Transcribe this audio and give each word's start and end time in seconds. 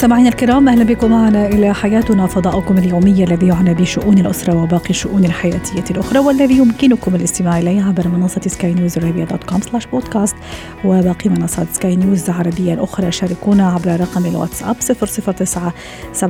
مستمعينا 0.00 0.28
الكرام 0.28 0.68
أهلا 0.68 0.84
بكم 0.84 1.10
معنا 1.10 1.46
إلى 1.46 1.74
حياتنا 1.74 2.26
فضاؤكم 2.26 2.78
اليومي 2.78 3.24
الذي 3.24 3.46
يعنى 3.46 3.74
بشؤون 3.74 4.18
الأسرة 4.18 4.62
وباقي 4.62 4.90
الشؤون 4.90 5.24
الحياتية 5.24 5.84
الأخرى 5.90 6.18
والذي 6.18 6.56
يمكنكم 6.56 7.14
الاستماع 7.14 7.58
إليه 7.58 7.82
عبر 7.82 8.08
منصة 8.08 8.40
سكاي 8.46 8.74
نيوز 8.74 8.98
عربيه 8.98 9.24
dot 9.24 9.44
com 9.44 9.60
slash 9.60 9.86
podcast 9.86 10.36
وباقي 10.84 11.30
منصات 11.30 11.66
سكاي 11.72 11.96
نيوز 11.96 12.30
عربيه 12.30 12.74
الأخرى. 12.74 13.12
شاركونا 13.12 13.70
عبر 13.70 14.00
رقم 14.00 14.26
الواتساب 14.26 14.76
009 14.76 15.72
715618862 16.14 16.20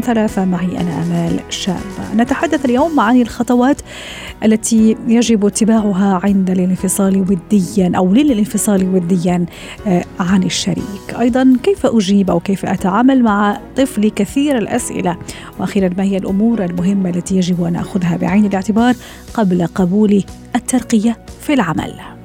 ثلاثة. 0.00 0.44
معي 0.44 0.80
أنا 0.80 1.02
آمال 1.02 1.40
شاب 1.48 1.80
نتحدث 2.16 2.64
اليوم 2.64 3.00
عن 3.00 3.20
الخطوات 3.20 3.80
التي 4.44 4.96
يجب 5.08 5.46
اتباعها 5.46 6.20
عند 6.24 6.50
الانفصال 6.50 7.20
وديا 7.20 7.92
أو 7.96 8.14
للانفصال 8.14 8.94
وديا 8.94 9.46
آه، 9.86 10.04
عن 10.20 10.42
الشريك 10.68 11.20
أيضا 11.20 11.56
كيف 11.62 11.86
أجيب 11.86 12.30
أو 12.30 12.40
كيف 12.40 12.66
أتعامل 12.66 13.22
مع 13.22 13.60
طفلي 13.76 14.10
كثير 14.10 14.58
الأسئلة؟ 14.58 15.16
وأخيرا 15.58 15.90
ما 15.98 16.04
هي 16.04 16.16
الأمور 16.16 16.64
المهمة 16.64 17.10
التي 17.10 17.36
يجب 17.36 17.62
أن 17.64 17.76
اخذها 17.76 18.16
بعين 18.16 18.44
الاعتبار 18.44 18.94
قبل 19.34 19.66
قبول 19.66 20.24
الترقية 20.56 21.16
في 21.40 21.54
العمل؟ 21.54 22.15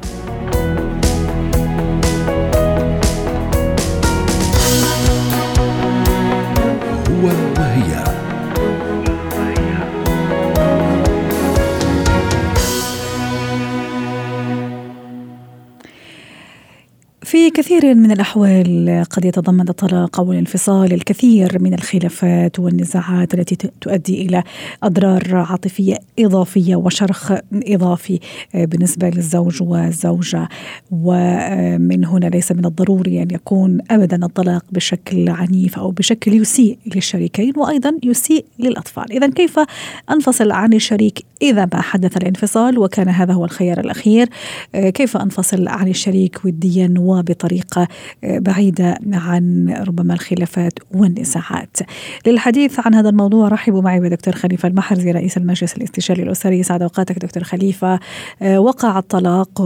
في 17.41 17.49
كثير 17.49 17.95
من 17.95 18.11
الأحوال 18.11 19.03
قد 19.09 19.25
يتضمن 19.25 19.70
الطلاق 19.70 20.20
أو 20.20 20.31
الانفصال 20.31 20.93
الكثير 20.93 21.61
من 21.61 21.73
الخلافات 21.73 22.59
والنزاعات 22.59 23.33
التي 23.33 23.55
تؤدي 23.81 24.21
إلى 24.21 24.43
أضرار 24.83 25.35
عاطفية 25.35 25.98
إضافية 26.20 26.75
وشرخ 26.75 27.33
إضافي 27.53 28.20
بالنسبة 28.53 29.09
للزوج 29.09 29.63
والزوجة. 29.63 30.49
ومن 30.91 32.05
هنا 32.05 32.25
ليس 32.25 32.51
من 32.51 32.65
الضروري 32.65 33.21
أن 33.21 33.27
يكون 33.31 33.79
أبدا 33.91 34.26
الطلاق 34.26 34.65
بشكل 34.71 35.29
عنيف 35.29 35.79
أو 35.79 35.91
بشكل 35.91 36.33
يسيء 36.33 36.77
للشريكين 36.95 37.53
وأيضا 37.57 37.98
يسيء 38.03 38.45
للأطفال. 38.59 39.11
إذا 39.11 39.29
كيف 39.29 39.59
أنفصل 40.11 40.51
عن 40.51 40.73
الشريك 40.73 41.26
إذا 41.41 41.70
ما 41.73 41.81
حدث 41.81 42.17
الانفصال؟ 42.17 42.79
وكان 42.79 43.09
هذا 43.09 43.33
هو 43.33 43.45
الخيار 43.45 43.79
الأخير. 43.79 44.29
كيف 44.73 45.17
أنفصل 45.17 45.67
عن 45.67 45.87
الشريك 45.87 46.45
وديا 46.45 46.87
وبطريقة 47.32 47.87
بعيدة 48.24 48.98
عن 49.13 49.76
ربما 49.87 50.13
الخلافات 50.13 50.74
والنزاعات. 50.91 51.77
للحديث 52.27 52.79
عن 52.85 52.93
هذا 52.93 53.10
الموضوع 53.10 53.48
رحبوا 53.48 53.82
معي 53.82 53.99
بدكتور 53.99 54.35
خليفة 54.35 54.68
المحرزي 54.68 55.12
رئيس 55.12 55.38
المجلس 55.38 55.77
الاستشاري 55.77 56.23
الأسري. 56.23 56.63
سعد 56.63 56.82
أوقاتك 56.82 57.20
دكتور 57.20 57.43
خليفة. 57.43 57.99
وقع 58.41 58.99
الطلاق 58.99 59.62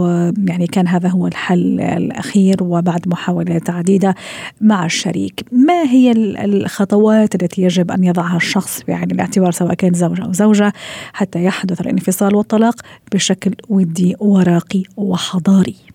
يعني 0.48 0.66
كان 0.66 0.88
هذا 0.88 1.08
هو 1.08 1.26
الحل 1.26 1.80
الأخير 1.80 2.56
وبعد 2.62 3.08
محاولات 3.08 3.70
عديدة 3.70 4.14
مع 4.60 4.86
الشريك. 4.86 5.44
ما 5.52 5.82
هي 5.82 6.12
الخطوات 6.44 7.34
التي 7.34 7.62
يجب 7.62 7.90
أن 7.90 8.04
يضعها 8.04 8.36
الشخص 8.36 8.82
بعين 8.88 9.10
الاعتبار 9.10 9.52
سواء 9.52 9.74
كان 9.74 9.94
زوج 9.94 10.20
أو 10.20 10.32
زوجة 10.32 10.72
حتى 11.12 11.44
يحدث 11.44 11.80
الانفصال 11.80 12.34
والطلاق 12.34 12.80
بشكل 13.12 13.54
ودي 13.68 14.16
وراقي 14.20 14.82
وحضاري؟ 14.96 15.85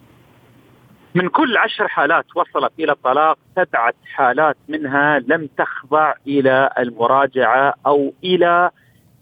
من 1.15 1.27
كل 1.29 1.57
عشر 1.57 1.87
حالات 1.87 2.25
وصلت 2.35 2.71
إلى 2.79 2.91
الطلاق 2.91 3.37
سبعة 3.55 3.93
حالات 4.13 4.57
منها 4.69 5.19
لم 5.19 5.49
تخضع 5.57 6.13
إلى 6.27 6.69
المراجعة 6.79 7.73
أو 7.85 8.13
إلى 8.23 8.69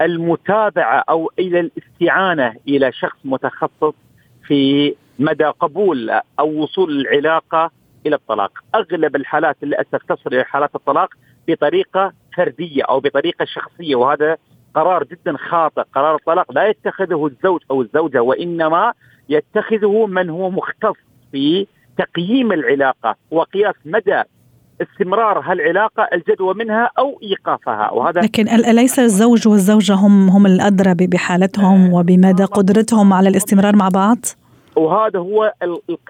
المتابعة 0.02 1.04
أو 1.10 1.32
إلى 1.40 1.60
الاستعانة 1.60 2.56
إلى 2.68 2.92
شخص 2.92 3.18
متخصص 3.26 3.94
في 4.48 4.96
مدى 5.20 5.44
قبول 5.46 6.10
أو 6.40 6.64
وصول 6.64 7.00
العلاقة 7.00 7.72
إلى 8.06 8.16
الطلاق، 8.16 8.52
أغلب 8.76 9.16
الحالات 9.16 9.58
للأسف 9.62 10.04
تصل 10.10 10.34
إلى 10.34 10.44
حالات 10.44 10.76
الطلاق 10.76 11.14
بطريقة 11.48 12.14
فردية 12.38 12.84
أو 12.84 13.00
بطريقة 13.00 13.46
شخصية 13.46 13.96
وهذا 13.96 14.38
قرار 14.74 15.04
جدا 15.04 15.38
خاطئ، 15.38 15.82
قرار 15.96 16.16
الطلاق 16.16 16.52
لا 16.52 16.68
يتخذه 16.68 17.28
الزوج 17.28 17.62
أو 17.72 17.82
الزوجة 17.82 18.22
وإنما 18.22 18.94
يتخذه 19.30 20.06
من 20.06 20.30
هو 20.30 20.50
مختص 20.50 20.96
في 21.32 21.68
تقييم 22.00 22.52
العلاقة 22.52 23.16
وقياس 23.32 23.76
مدى 23.86 24.22
استمرار 24.82 25.40
هالعلاقة 25.40 26.08
الجدوى 26.14 26.54
منها 26.54 26.90
أو 27.00 27.20
إيقافها 27.24 27.92
وهذا 27.92 28.22
لكن 28.22 28.50
أليس 28.50 29.00
الزوج 29.00 29.48
والزوجة 29.48 29.94
هم 29.94 30.30
هم 30.30 30.46
الأدرى 30.46 30.94
بحالتهم 30.94 31.94
وبمدى 31.94 32.44
قدرتهم 32.44 33.14
على 33.14 33.30
الاستمرار 33.30 33.76
مع 33.76 33.90
بعض؟ 33.90 34.18
وهذا 34.76 35.20
هو 35.20 35.54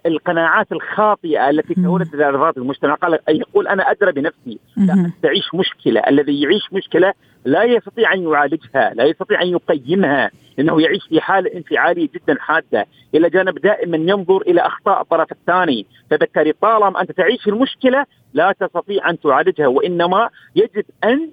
القناعات 0.05 0.71
الخاطئة 0.71 1.49
التي 1.49 1.73
تورث 1.73 2.15
افراد 2.15 2.57
المجتمع. 2.57 2.95
قال 2.95 3.19
يقول 3.29 3.67
أنا 3.67 3.91
أدرى 3.91 4.11
بنفسي 4.11 4.59
لا 4.77 5.11
تعيش 5.23 5.45
مشكلة. 5.53 6.01
الذي 6.07 6.41
يعيش 6.41 6.73
مشكلة 6.73 7.13
لا 7.45 7.63
يستطيع 7.63 8.13
أن 8.13 8.23
يعالجها 8.23 8.93
لا 8.93 9.03
يستطيع 9.03 9.41
أن 9.41 9.47
يقيمها 9.47 10.31
إنه 10.59 10.81
يعيش 10.81 11.07
في 11.09 11.21
حالة 11.21 11.51
انفعالية 11.55 12.09
جدا 12.15 12.37
حادة. 12.39 12.85
إلى 13.15 13.29
جانب 13.29 13.59
دائما 13.59 13.97
ينظر 13.97 14.41
إلى 14.41 14.61
أخطاء 14.61 15.01
الطرف 15.01 15.31
الثاني. 15.31 15.85
فبالتالي 16.11 16.53
طالما 16.61 17.01
أنت 17.01 17.11
تعيش 17.11 17.47
المشكلة 17.47 18.05
لا 18.33 18.51
تستطيع 18.59 19.09
أن 19.09 19.19
تعالجها 19.19 19.67
وإنما 19.67 20.29
يجب 20.55 20.85
أن 21.03 21.29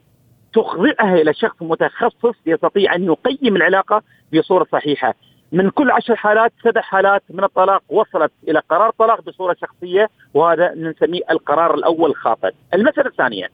تخضعها 0.52 1.14
إلى 1.14 1.34
شخص 1.34 1.56
متخصص 1.60 2.34
يستطيع 2.46 2.94
أن 2.94 3.04
يقيم 3.04 3.56
العلاقة 3.56 4.02
بصورة 4.34 4.66
صحيحة. 4.72 5.14
من 5.52 5.70
كل 5.70 5.90
عشر 5.90 6.16
حالات 6.16 6.52
سبع 6.64 6.80
حالات 6.80 7.22
من 7.30 7.44
الطلاق 7.44 7.82
وصلت 7.88 8.32
إلى 8.48 8.62
قرار 8.70 8.90
طلاق 8.98 9.20
بصورة 9.20 9.56
شخصية 9.60 10.08
وهذا 10.34 10.74
نسميه 10.74 11.20
القرار 11.30 11.74
الأول 11.74 12.14
خاطئ. 12.14 12.50
المسألة 12.74 13.06
الثانية 13.06 13.48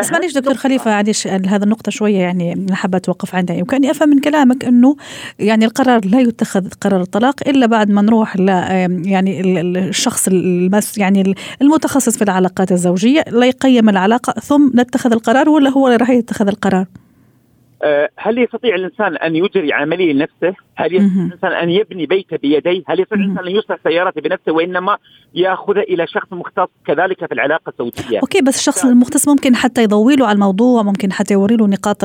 بس 0.00 0.12
معلش 0.12 0.34
دكتور 0.34 0.54
خليفة 0.54 0.90
معلش 0.90 1.26
هذا 1.26 1.64
النقطة 1.64 1.90
شوية 1.90 2.18
يعني 2.18 2.66
حابة 2.72 2.98
أتوقف 2.98 3.34
عندها 3.34 3.62
وكاني 3.62 3.90
أفهم 3.90 4.08
من 4.08 4.20
كلامك 4.20 4.64
إنه 4.64 4.96
يعني 5.38 5.64
القرار 5.64 6.00
لا 6.04 6.20
يتخذ 6.20 6.68
قرار 6.80 7.00
الطلاق 7.00 7.48
إلا 7.48 7.66
بعد 7.66 7.90
ما 7.90 8.02
نروح 8.02 8.36
ل 8.36 8.48
يعني 9.06 9.60
الشخص 9.60 10.28
المس 10.28 10.98
يعني 10.98 11.34
المتخصص 11.62 12.16
في 12.16 12.24
العلاقات 12.24 12.72
الزوجية 12.72 13.24
لا 13.30 13.46
يقيم 13.46 13.88
العلاقة 13.88 14.32
ثم 14.32 14.80
نتخذ 14.80 15.12
القرار 15.12 15.48
ولا 15.48 15.70
هو 15.70 15.86
اللي 15.86 15.96
راح 15.96 16.10
يتخذ 16.10 16.48
القرار؟ 16.48 16.86
آه، 17.82 18.08
هل 18.16 18.38
يستطيع 18.38 18.74
الإنسان 18.74 19.16
أن 19.16 19.36
يجري 19.36 19.72
عملية 19.72 20.12
لنفسه؟ 20.12 20.54
هل 20.76 20.94
يستطيع 20.94 21.24
الإنسان 21.26 21.52
أن 21.52 21.70
يبني 21.70 22.06
بيته 22.06 22.36
بيديه؟ 22.36 22.82
هل 22.86 23.00
يستطيع 23.00 23.18
الإنسان 23.18 23.46
أن 23.46 23.56
يصلح 23.56 23.78
سيارته 23.84 24.20
بنفسه 24.20 24.52
وإنما 24.52 24.96
يأخذ 25.34 25.78
إلى 25.78 26.06
شخص 26.06 26.32
مختص 26.32 26.68
كذلك 26.86 27.26
في 27.26 27.34
العلاقة 27.34 27.72
الزوجية؟ 27.80 28.20
أوكي 28.20 28.42
بس 28.42 28.58
الشخص 28.58 28.84
المختص 28.84 29.28
ممكن 29.28 29.56
حتى 29.56 29.82
يضوي 29.82 30.16
له 30.16 30.26
على 30.26 30.34
الموضوع، 30.34 30.82
ممكن 30.82 31.12
حتى 31.12 31.34
يوري 31.34 31.56
له 31.56 31.66
نقاط 31.66 32.04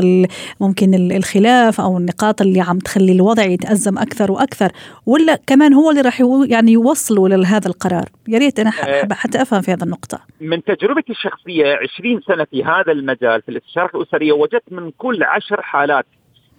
ممكن 0.62 1.12
الخلاف 1.12 1.82
أو 1.82 1.98
النقاط 1.98 2.42
اللي 2.42 2.62
عم 2.62 2.80
تخلي 2.80 3.12
الوضع 3.12 3.44
يتأزم 3.44 3.98
أكثر 3.98 4.32
وأكثر، 4.32 4.72
ولا 5.06 5.40
كمان 5.48 5.74
هو 5.74 5.90
اللي 5.92 6.02
راح 6.02 6.22
يعني 6.48 6.72
يوصله 6.72 7.28
لهذا 7.28 7.68
القرار؟ 7.68 8.06
يا 8.28 8.38
ريت 8.38 8.60
أنا 8.60 8.70
آه، 8.70 9.14
حتى 9.14 9.42
أفهم 9.42 9.62
في 9.62 9.72
هذه 9.72 9.84
النقطة. 9.84 10.20
من 10.42 10.64
تجربتي 10.64 11.12
الشخصية 11.12 11.78
20 11.96 12.22
سنة 12.28 12.44
في 12.44 12.64
هذا 12.64 12.92
المجال 12.92 13.42
في 13.42 13.50
الاستشاره 13.50 13.98
الأسرية 13.98 14.32
وجدت 14.32 14.72
من 14.72 14.92
كل 14.98 15.24
عشر 15.24 15.62
حالات 15.66 16.06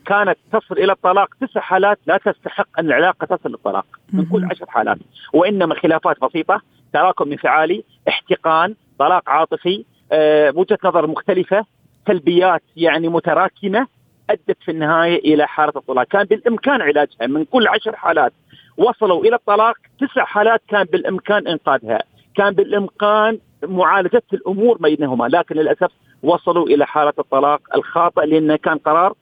كانت 0.06 0.38
تصل 0.52 0.78
إلى 0.78 0.92
الطلاق 0.92 1.28
تسع 1.40 1.60
حالات 1.60 1.98
لا 2.06 2.16
تستحق 2.16 2.68
أن 2.78 2.86
العلاقة 2.86 3.36
تصل 3.36 3.50
للطلاق 3.50 3.86
من 4.12 4.24
كل 4.24 4.44
عشر 4.44 4.66
حالات 4.68 4.98
وإنما 5.32 5.74
خلافات 5.74 6.20
بسيطة 6.20 6.62
تراكم 6.92 7.32
انفعالي 7.32 7.84
احتقان 8.08 8.74
طلاق 8.98 9.30
عاطفي 9.30 9.84
أه 10.12 10.52
وجهة 10.56 10.78
نظر 10.84 11.06
مختلفة 11.06 11.64
سلبيات 12.06 12.62
يعني 12.76 13.08
متراكمة 13.08 13.86
أدت 14.30 14.56
في 14.64 14.70
النهاية 14.70 15.18
إلى 15.18 15.46
حالة 15.48 15.72
الطلاق، 15.76 16.06
كان 16.06 16.24
بالإمكان 16.24 16.82
علاجها 16.82 17.26
من 17.26 17.44
كل 17.44 17.68
عشر 17.68 17.96
حالات. 17.96 18.32
وصلوا 18.76 19.24
إلى 19.24 19.36
الطلاق 19.36 19.76
تسع 20.00 20.24
حالات 20.24 20.62
كان 20.68 20.84
بالإمكان 20.84 21.46
إنقاذها، 21.46 22.02
كان 22.36 22.50
بالإمكان 22.54 23.38
معالجة 23.64 24.22
الأمور 24.32 24.78
بينهما، 24.78 25.26
لكن 25.26 25.54
للأسف 25.56 25.90
وصلوا 26.22 26.66
إلى 26.66 26.86
حالة 26.86 27.12
الطلاق 27.18 27.60
الخاطئ 27.74 28.26
لأنه 28.26 28.56
كان 28.56 28.78
قرار 28.78 29.14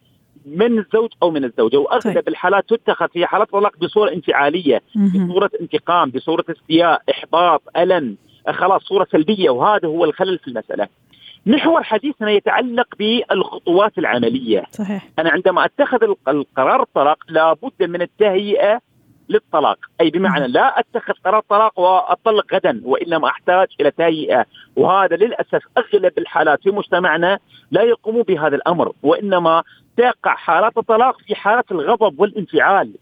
من 0.46 0.78
الزوج 0.78 1.10
أو 1.22 1.30
من 1.30 1.44
الزوجة 1.44 1.76
وأغلب 1.76 2.14
طيب. 2.14 2.28
الحالات 2.28 2.64
تتخذ 2.68 3.08
في 3.08 3.26
حالات 3.26 3.50
طلاق 3.50 3.78
بصورة 3.78 4.12
انفعالية 4.12 4.82
بصورة 4.96 5.50
انتقام 5.60 6.10
بصورة 6.10 6.44
استياء 6.50 7.02
إحباط 7.10 7.62
ألم 7.76 8.16
خلاص 8.48 8.82
صورة 8.82 9.06
سلبية 9.12 9.50
وهذا 9.50 9.88
هو 9.88 10.04
الخلل 10.04 10.38
في 10.38 10.48
المسألة. 10.48 10.88
محور 11.46 11.82
حديثنا 11.82 12.30
يتعلق 12.30 12.88
بالخطوات 12.98 13.98
العملية. 13.98 14.64
صحيح. 14.70 15.08
أنا 15.18 15.30
عندما 15.30 15.64
أتخذ 15.64 15.98
القرار 16.28 16.82
الطلاق 16.82 17.18
لابد 17.28 17.82
من 17.82 18.02
التهيئة 18.02 18.80
للطلاق. 19.28 19.78
أي 20.00 20.10
بمعنى 20.10 20.46
لا 20.46 20.78
أتخذ 20.78 21.12
قرار 21.24 21.42
طلاق 21.48 21.80
وأطلق 21.80 22.54
غدا 22.54 22.80
وإنما 22.84 23.28
أحتاج 23.28 23.66
إلى 23.80 23.90
تهيئة. 23.90 24.46
وهذا 24.76 25.16
للأسف 25.16 25.62
أغلب 25.78 26.18
الحالات 26.18 26.62
في 26.62 26.70
مجتمعنا 26.70 27.38
لا 27.70 27.82
يقوموا 27.82 28.22
بهذا 28.22 28.56
الأمر 28.56 28.92
وإنما 29.02 29.62
تقع 29.96 30.34
حالات 30.34 30.78
الطلاق 30.78 31.18
في 31.20 31.34
حالة 31.34 31.64
الغضب 31.70 32.20
والانفعال. 32.20 32.94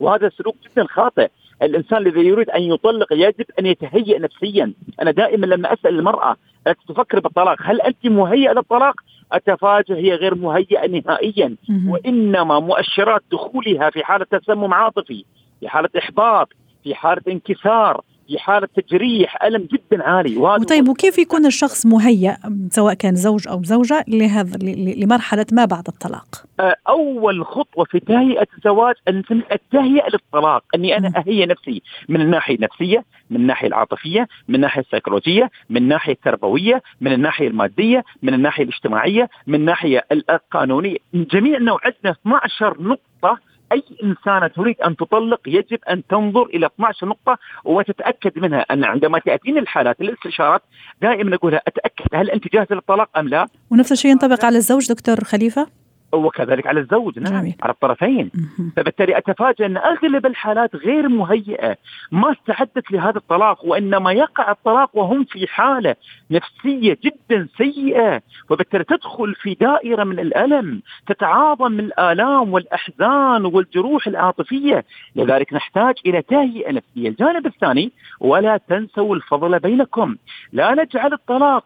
وهذا 0.00 0.28
سلوك 0.28 0.56
جدا 0.70 0.86
خاطئ. 0.86 1.28
الإنسان 1.62 1.98
الذي 1.98 2.20
يريد 2.20 2.50
أن 2.50 2.62
يطلق 2.62 3.12
يجب 3.12 3.44
أن 3.58 3.66
يتهيأ 3.66 4.18
نفسيا. 4.18 4.72
أنا 5.02 5.10
دائما 5.10 5.46
لما 5.46 5.72
أسأل 5.72 5.98
المرأة 5.98 6.36
التي 6.66 6.80
تفكر 6.88 7.20
بالطلاق 7.20 7.56
هل 7.62 7.80
أنت 7.80 8.06
مهيئة 8.06 8.52
للطلاق؟ 8.52 8.94
اتفاجئ 9.32 9.94
هي 9.94 10.14
غير 10.14 10.34
مهيئة 10.34 10.88
نهائيا. 10.88 11.56
وإنما 11.88 12.60
مؤشرات 12.60 13.22
دخولها 13.32 13.90
في 13.90 14.04
حالة 14.04 14.24
تسمم 14.24 14.74
عاطفي. 14.74 15.24
في 15.60 15.68
حالة 15.68 15.88
إحباط 15.98 16.48
في 16.84 16.94
حالة 16.94 17.22
انكسار 17.28 18.00
في 18.28 18.38
حالة 18.38 18.68
تجريح 18.76 19.42
ألم 19.44 19.68
جدا 19.72 20.02
عالي. 20.04 20.36
طيب 20.64 20.88
وكيف 20.88 21.18
يكون 21.18 21.46
الشخص 21.46 21.86
مهيأ 21.86 22.36
سواء 22.70 22.94
كان 22.94 23.14
زوج 23.14 23.48
أو 23.48 23.62
زوجة 23.62 24.04
لهذا 24.08 24.58
لمرحلة 24.96 25.46
ما 25.52 25.64
بعد 25.64 25.88
الطلاق؟ 25.88 26.44
أول 26.88 27.44
خطوة 27.44 27.84
في 27.84 28.00
تهيئة 28.00 28.46
الزواج 28.58 28.94
أن 29.08 29.22
التهيئة 29.52 30.08
للطلاق 30.08 30.64
أني 30.74 30.96
أنا 30.96 31.12
أهيئ 31.16 31.46
نفسي 31.46 31.82
من 32.08 32.20
الناحية 32.20 32.54
النفسية 32.54 33.04
من 33.30 33.36
الناحية 33.36 33.68
العاطفية 33.68 34.28
من 34.48 34.54
الناحية 34.54 34.80
السيكولوجية 34.82 35.50
من 35.70 35.76
الناحية 35.76 36.12
التربوية 36.12 36.82
من 37.00 37.12
الناحية 37.12 37.48
المادية 37.48 38.04
من 38.22 38.34
الناحية 38.34 38.64
الاجتماعية 38.64 39.28
من 39.46 39.54
الناحية 39.54 40.04
القانونية. 40.12 40.96
من 41.12 41.24
جميع 41.24 41.56
النوع 41.56 41.78
عندنا 41.84 42.16
12 42.22 42.82
نقطة 42.82 43.09
أي 43.72 43.82
إنسانة 44.04 44.46
تريد 44.46 44.80
أن 44.80 44.96
تطلق 44.96 45.40
يجب 45.46 45.78
أن 45.90 46.06
تنظر 46.06 46.42
إلى 46.42 46.66
12 46.66 47.06
نقطة 47.06 47.38
وتتأكد 47.64 48.38
منها 48.38 48.60
أن 48.60 48.84
عندما 48.84 49.18
تأتيني 49.18 49.58
الحالات 49.58 50.00
الاستشارات 50.00 50.62
دائما 51.02 51.34
اقولها 51.34 51.62
أتأكد 51.66 52.14
هل 52.14 52.30
أنت 52.30 52.52
جاهزة 52.52 52.74
للطلاق 52.74 53.18
أم 53.18 53.28
لا؟ 53.28 53.46
ونفس 53.70 53.92
الشيء 53.92 54.10
ينطبق 54.10 54.44
على 54.44 54.56
الزوج 54.56 54.88
دكتور 54.92 55.24
خليفة؟ 55.24 55.79
وكذلك 56.12 56.66
على 56.66 56.80
الزوج 56.80 57.18
نعم 57.18 57.40
جميل. 57.40 57.54
على 57.62 57.72
الطرفين. 57.72 58.30
فبالتالي 58.76 59.18
اتفاجئ 59.18 59.66
أن 59.66 59.76
أغلب 59.76 60.26
الحالات 60.26 60.76
غير 60.76 61.08
مهيئة 61.08 61.76
ما 62.12 62.32
استعدت 62.32 62.92
لهذا 62.92 63.18
الطلاق 63.18 63.64
وإنما 63.64 64.12
يقع 64.12 64.50
الطلاق 64.50 64.90
وهم 64.96 65.24
في 65.24 65.46
حالة 65.46 65.96
نفسية 66.30 66.98
جدا 67.04 67.48
سيئة. 67.58 68.22
وبالتالي 68.50 68.84
تدخل 68.84 69.34
في 69.34 69.54
دائرة 69.54 70.04
من 70.04 70.18
الألم 70.18 70.82
تتعاظم 71.06 71.72
من 71.72 71.80
الآلام 71.80 72.52
والأحزان 72.52 73.44
والجروح 73.44 74.06
العاطفية. 74.06 74.84
لذلك 75.16 75.52
نحتاج 75.52 75.94
إلى 76.06 76.22
تهيئة 76.22 76.72
نفسية. 76.72 77.08
الجانب 77.08 77.46
الثاني 77.46 77.92
ولا 78.20 78.56
تنسوا 78.68 79.16
الفضل 79.16 79.58
بينكم. 79.58 80.16
لا 80.52 80.74
نجعل 80.74 81.12
الطلاق 81.12 81.64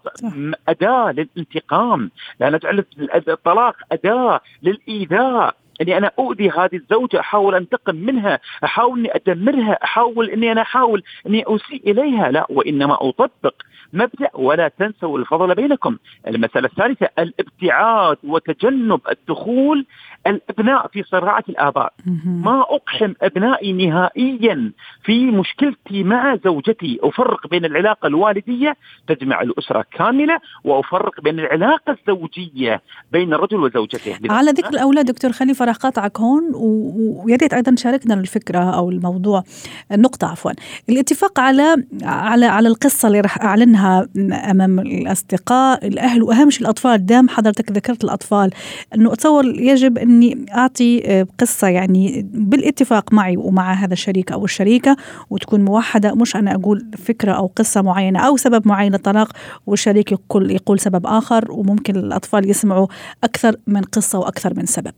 أداة 0.68 1.12
للانتقام. 1.12 2.10
لا 2.40 2.50
نجعل 2.50 2.84
الطلاق 3.28 3.76
أداة 3.92 4.33
للإيذاء. 4.62 5.56
إني 5.82 5.98
أنا 5.98 6.10
أؤذي 6.18 6.50
هذه 6.50 6.76
الزوجة 6.76 7.20
أحاول 7.20 7.54
أنتقم 7.54 7.96
منها 7.96 8.38
أحاول 8.64 8.98
إني 8.98 9.10
أدمرها 9.14 9.78
أحاول 9.84 10.30
إني 10.30 10.52
أنا 10.52 10.62
أحاول 10.62 11.02
إني 11.26 11.44
أسيء 11.46 11.90
إليها. 11.90 12.30
لا 12.30 12.46
وإنما 12.50 12.94
أطبق 13.00 13.54
مبدأ 13.92 14.30
ولا 14.34 14.68
تنسوا 14.68 15.18
الفضل 15.18 15.54
بينكم. 15.54 15.96
المسألة 16.28 16.66
الثالثة 16.66 17.08
الابتعاد 17.18 18.16
وتجنب 18.24 19.00
الدخول 19.10 19.86
الأبناء 20.26 20.88
في 20.88 21.02
صراعات 21.02 21.48
الآباء. 21.48 21.92
ما 22.24 22.60
أقحم 22.60 23.14
أبنائي 23.22 23.72
نهائيا 23.72 24.72
في 25.04 25.26
مشكلتي 25.26 26.02
مع 26.04 26.36
زوجتي. 26.44 26.98
أفرق 27.02 27.46
بين 27.46 27.64
العلاقة 27.64 28.06
الوالدية 28.06 28.76
تجمع 29.06 29.42
الأسرة 29.42 29.84
كاملة 29.92 30.38
وأفرق 30.64 31.20
بين 31.20 31.40
العلاقة 31.40 31.96
الزوجية 32.00 32.82
بين 33.12 33.34
الرجل 33.34 33.56
وزوجته. 33.56 34.18
على 34.30 34.50
ذكر 34.50 34.68
الأولاد 34.68 35.06
دكتور 35.06 35.32
خليفة 35.32 35.63
راح 35.64 35.76
قاطعك 35.76 36.20
هون 36.20 36.42
ويا 36.54 37.36
ريت 37.36 37.52
أيضا 37.54 37.74
شاركنا 37.76 38.14
الفكرة 38.14 38.58
أو 38.58 38.90
الموضوع. 38.90 39.44
النقطة 39.92 40.26
عفوا. 40.26 40.50
الاتفاق 40.88 41.40
على 41.40 41.84
على 42.02 42.46
على 42.46 42.68
القصة 42.68 43.08
اللي 43.08 43.20
راح 43.20 43.42
أعلنها 43.42 44.08
أمام 44.50 44.80
الأصدقاء. 44.80 45.86
الأهل 45.86 46.22
وأهم 46.22 46.50
شيء 46.50 46.62
الأطفال 46.62 47.06
دام 47.06 47.28
حضرتك 47.28 47.72
ذكرت 47.72 48.04
الأطفال 48.04 48.50
إنه 48.94 49.12
أتصور 49.12 49.44
يجب 49.46 49.98
ان 49.98 50.14
إني 50.14 50.46
أعطي 50.54 51.02
آه، 51.06 51.26
قصة 51.38 51.68
يعني 51.68 52.26
بالاتفاق 52.32 53.12
معي 53.12 53.36
ومع 53.36 53.72
هذا 53.72 53.92
الشريك 53.92 54.32
أو 54.32 54.44
الشريكة 54.44 54.96
وتكون 55.30 55.64
موحدة. 55.64 56.14
مش 56.14 56.36
أنا 56.36 56.54
أقول 56.54 56.90
فكرة 56.98 57.32
أو 57.32 57.50
قصة 57.56 57.82
معينة 57.82 58.18
أو 58.18 58.36
سبب 58.36 58.68
معين 58.68 58.92
للطلاق 58.92 59.32
والشريك 59.66 60.12
يقول 60.12 60.50
يقول 60.50 60.80
سبب 60.80 61.06
آخر 61.06 61.52
وممكن 61.52 61.96
الأطفال 61.96 62.50
يسمعوا 62.50 62.86
أكثر 63.24 63.56
من 63.66 63.82
قصة 63.82 64.18
وأكثر 64.18 64.54
من 64.54 64.66
سبب. 64.66 64.94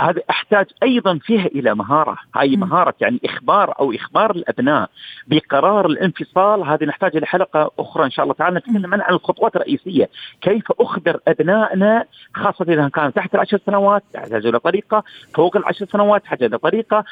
هذا 0.00 0.22
أحتاج 0.30 0.66
أيضا 0.82 1.18
فيها 1.18 1.46
إلى 1.46 1.74
مهارة، 1.74 2.16
هاي 2.34 2.56
مهارة 2.56 2.94
يعني 3.00 3.20
إخبار 3.24 3.74
أو 3.80 3.92
إخبار 3.92 4.30
الأبناء 4.30 4.90
بقرار 5.26 5.86
الانفصال. 5.86 6.62
هذه 6.62 6.84
نحتاج 6.84 7.16
إلى 7.16 7.26
حلقة 7.26 7.70
أخرى 7.78 8.04
إن 8.04 8.10
شاء 8.10 8.22
الله 8.22 8.34
تعالى 8.34 8.56
نتكلم 8.56 8.94
عن 8.94 9.14
الخطوات 9.14 9.56
الرئيسية، 9.56 10.08
كيف 10.40 10.64
أخبر 10.80 11.20
أبنائنا 11.28 12.04
خاصة 12.34 12.64
إذا 12.68 12.88
كانوا 12.88 13.10
تحت 13.10 13.34
العشر 13.34 13.58
سنوات 13.66 14.02
يحتاج 14.14 14.46
إلى 14.46 14.58
طريقة، 14.58 15.04
فوق 15.34 15.56
العشر 15.56 15.86
سنوات 15.86 16.24
يحتاج 16.24 16.42
إلى 16.42 16.58
طريقه، 16.58 17.04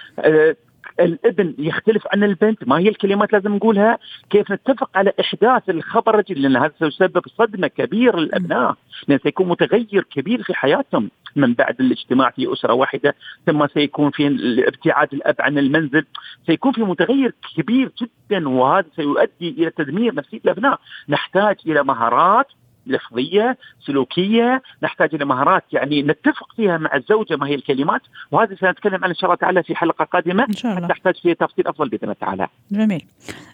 الابن 1.01 1.55
يختلف 1.59 2.07
عن 2.13 2.25
البنت. 2.25 2.69
ما 2.69 2.79
هي 2.79 2.89
الكلمات 2.89 3.33
لازم 3.33 3.55
نقولها؟ 3.55 3.99
كيف 4.31 4.53
نتفق 4.53 4.91
على 4.95 5.13
إحداث 5.21 5.71
الخبر 5.71 6.25
لأن 6.29 6.57
هذا 6.57 6.73
سيسبب 6.79 7.23
صدمة 7.39 7.67
كبيرة 7.69 8.17
للأبناء. 8.17 8.77
لأن 9.09 9.19
سيكون 9.23 9.49
متغير 9.49 10.07
كبير 10.11 10.43
في 10.43 10.55
حياتهم 10.55 11.11
من 11.37 11.55
بعد 11.55 11.81
الاجتماع 11.81 12.31
في 12.31 12.53
أسرة 12.53 12.73
واحدة 12.73 13.15
ثم 13.47 13.67
سيكون 13.67 14.11
في 14.11 14.27
ابتعاد 14.69 15.15
الأب 15.15 15.37
عن 15.39 15.59
المنزل. 15.59 16.05
سيكون 16.47 16.73
في 16.73 16.83
متغير 16.83 17.35
كبير 17.57 17.91
جدا 18.03 18.49
وهذا 18.49 18.87
سيؤدي 18.97 19.49
إلى 19.49 19.71
تدمير 19.71 20.15
نفسية 20.15 20.41
الأبناء. 20.45 20.81
نحتاج 21.09 21.57
إلى 21.67 21.85
مهارات 21.85 22.47
لفظية 22.87 23.59
سلوكية. 23.87 24.63
نحتاج 24.83 25.15
إلى 25.15 25.25
مهارات 25.25 25.65
يعني 25.73 26.03
نتفق 26.03 26.53
فيها 26.57 26.79
مع 26.79 26.97
الزوجة 26.97 27.37
ما 27.37 27.47
هي 27.47 27.55
الكلمات 27.55 28.01
وهذا 28.31 28.57
سنتكلم 28.61 28.95
عنه 28.95 29.07
إن 29.07 29.15
شاء 29.15 29.25
الله 29.25 29.37
تعالى 29.37 29.63
في 29.63 29.75
حلقة 29.75 30.05
قادمة. 30.05 30.45
إن 30.49 30.53
شاء 30.53 30.77
الله. 30.77 30.89
تحتاج 30.89 31.15
فيها 31.17 31.35
تفصيل 31.35 31.67
أفضل 31.67 31.89
بإذن 31.89 32.03
الله 32.03 32.15
تعالى. 32.21 32.49
جميل. 32.71 33.05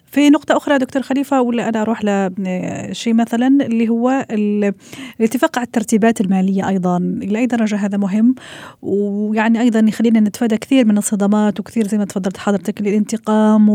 في 0.05 0.29
نقطة 0.29 0.57
أخرى 0.57 0.77
دكتور 0.77 1.01
خليفة 1.01 1.41
ولا 1.41 1.69
أنا 1.69 1.81
أروح 1.81 2.01
لشيء 2.39 3.13
مثلا 3.13 3.47
اللي 3.47 3.89
هو 3.89 4.25
الاتفاق 5.19 5.57
على 5.57 5.65
الترتيبات 5.65 6.21
المالية 6.21 6.67
أيضا 6.67 6.97
إلى 6.97 7.39
أي 7.39 7.45
درجة 7.45 7.75
هذا 7.75 7.97
مهم؟ 7.97 8.35
ويعني 8.81 9.61
أيضا 9.61 9.79
يخلينا 9.79 10.19
نتفادى 10.19 10.57
كثير 10.57 10.85
من 10.85 10.97
الصدمات 10.97 11.59
وكثير 11.59 11.87
زي 11.87 11.97
ما 11.97 12.05
تفضلت 12.05 12.37
حضرتك 12.37 12.81
الانتقام 12.81 13.69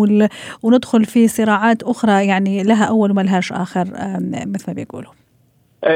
وندخل 0.63 1.05
في 1.05 1.29
صراعات 1.29 1.83
أخرى 1.83 2.27
يعني 2.27 2.63
لها 2.63 2.85
أول 2.85 3.11
وما 3.11 3.23
لهاش 3.23 3.53
آخر 3.53 3.85
مثل 4.47 4.65
ما 4.69 4.75
بيقولوا. 4.75 5.13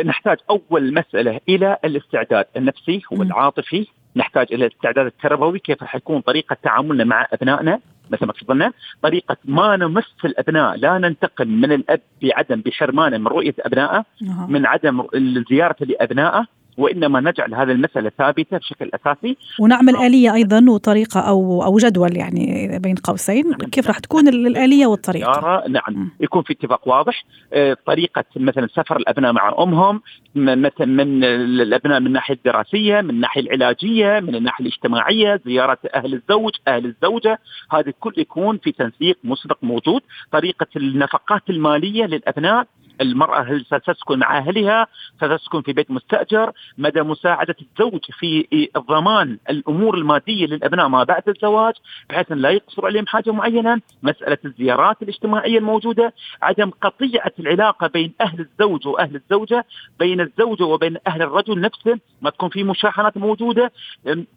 نحتاج 0.05 0.37
أول 0.51 0.95
مسألة 0.95 1.41
إلى 1.49 1.77
الاستعداد 1.85 2.45
النفسي 2.57 3.03
والعاطفي 3.11 3.87
نحتاج 4.17 4.47
إلى 4.53 4.67
الاستعداد 4.67 5.07
التربوي 5.07 5.59
كيف 5.59 5.83
راح 5.83 5.97
يكون 5.97 6.21
طريقة 6.21 6.57
تعاملنا 6.63 7.05
مع 7.05 7.27
أبنائنا 7.33 7.81
مثل 8.11 8.27
ما 8.27 8.33
تفضلنا. 8.33 8.73
طريقة 9.03 9.37
ما 9.45 9.77
نمس 9.77 10.15
الأبناء 10.25 10.77
لا 10.77 10.99
ننتقم 10.99 11.49
من 11.49 11.73
الأب 11.73 12.01
بعدم 12.23 12.61
بحرمانة 12.61 13.19
من 13.19 13.27
رؤية 13.27 13.55
أبنائه 13.61 14.05
من 14.49 14.67
عدم 14.67 15.07
الزيارة 15.15 15.77
لأبنائه. 15.81 16.47
وإنما 16.81 17.21
نجعل 17.21 17.55
هذه 17.55 17.71
المسألة 17.71 18.11
ثابتة 18.19 18.59
بشكل 18.59 18.91
أساسي. 18.95 19.37
ونعمل 19.61 19.97
آلية 19.97 20.35
أيضا 20.35 20.65
وطريقة 20.69 21.21
أو 21.21 21.65
أو 21.65 21.77
جدول 21.77 22.17
يعني 22.17 22.79
بين 22.79 22.95
قوسين. 22.95 23.51
نعم. 23.51 23.71
كيف 23.71 23.87
راح 23.89 23.99
تكون 23.99 24.29
الآلية 24.29 24.87
والطريقة؟ 24.87 25.65
نعم. 25.69 26.11
يكون 26.21 26.43
في 26.43 26.53
اتفاق 26.53 26.89
واضح. 26.89 27.25
آه، 27.53 27.77
طريقة 27.87 28.25
مثلا 28.37 28.69
سفر 28.77 28.97
الأبناء 28.97 29.33
مع 29.33 29.55
أمهم 29.59 30.01
مثلا 30.35 30.87
من 30.87 31.25
الأبناء 31.25 32.01
من 32.01 32.07
الناحيه 32.07 32.35
الدراسيه 32.35 33.01
من 33.01 33.11
الناحيه 33.11 33.41
العلاجية 33.41 34.21
من 34.21 34.35
الناحية 34.35 34.67
الاجتماعية 34.67 35.41
زيارة 35.47 35.79
أهل 35.95 36.15
الزوج 36.15 36.53
أهل 36.69 36.85
الزوجة. 36.87 37.39
هذا 37.73 37.93
كل 38.01 38.15
يكون 38.17 38.59
في 38.59 38.73
تنسيق 38.73 39.19
مسبق 39.25 39.59
موجود. 39.63 40.03
طريقة 40.33 40.67
النفقات 40.77 41.43
المالية 41.51 42.05
للأبناء 42.05 42.67
المرأة 43.01 43.41
هل 43.41 43.65
ستسكن 43.65 44.19
مع 44.19 44.39
اهلها 44.39 44.87
ستسكن 45.17 45.63
في 45.63 45.73
بيت 45.73 45.91
مستأجر 45.91 46.53
مدى 46.79 47.03
مساعدة 47.03 47.57
الزوج 47.63 48.01
في 48.19 48.69
ضمان 48.79 49.39
الأمور 49.51 49.99
المادية 49.99 50.47
للأبناء 50.47 50.89
ما 50.89 51.05
بعد 51.05 51.29
الزواج 51.29 51.75
بحيث 52.11 52.33
أن 52.33 52.39
لا 52.39 52.51
يقصر 52.51 52.87
عليهم 52.87 53.07
حاجة 53.07 53.31
معينة 53.31 53.81
مسألة 54.03 54.39
الزيارات 54.45 55.03
الاجتماعية 55.03 55.59
الموجودة 55.59 56.15
عدم 56.43 56.71
قطيعة 56.71 57.33
العلاقة 57.41 57.87
بين 57.87 58.13
أهل 58.21 58.41
الزوج 58.41 58.87
وأهل 58.87 59.17
الزوجة 59.17 59.65
بين 59.99 60.21
الزوجه 60.21 60.65
وبين 60.65 60.97
أهل 61.07 61.23
الرجل 61.23 61.61
نفسه 61.61 61.99
ما 62.23 62.31
تكون 62.31 62.49
في 62.49 62.65
مشاحنات 62.65 63.17
موجودة 63.17 63.73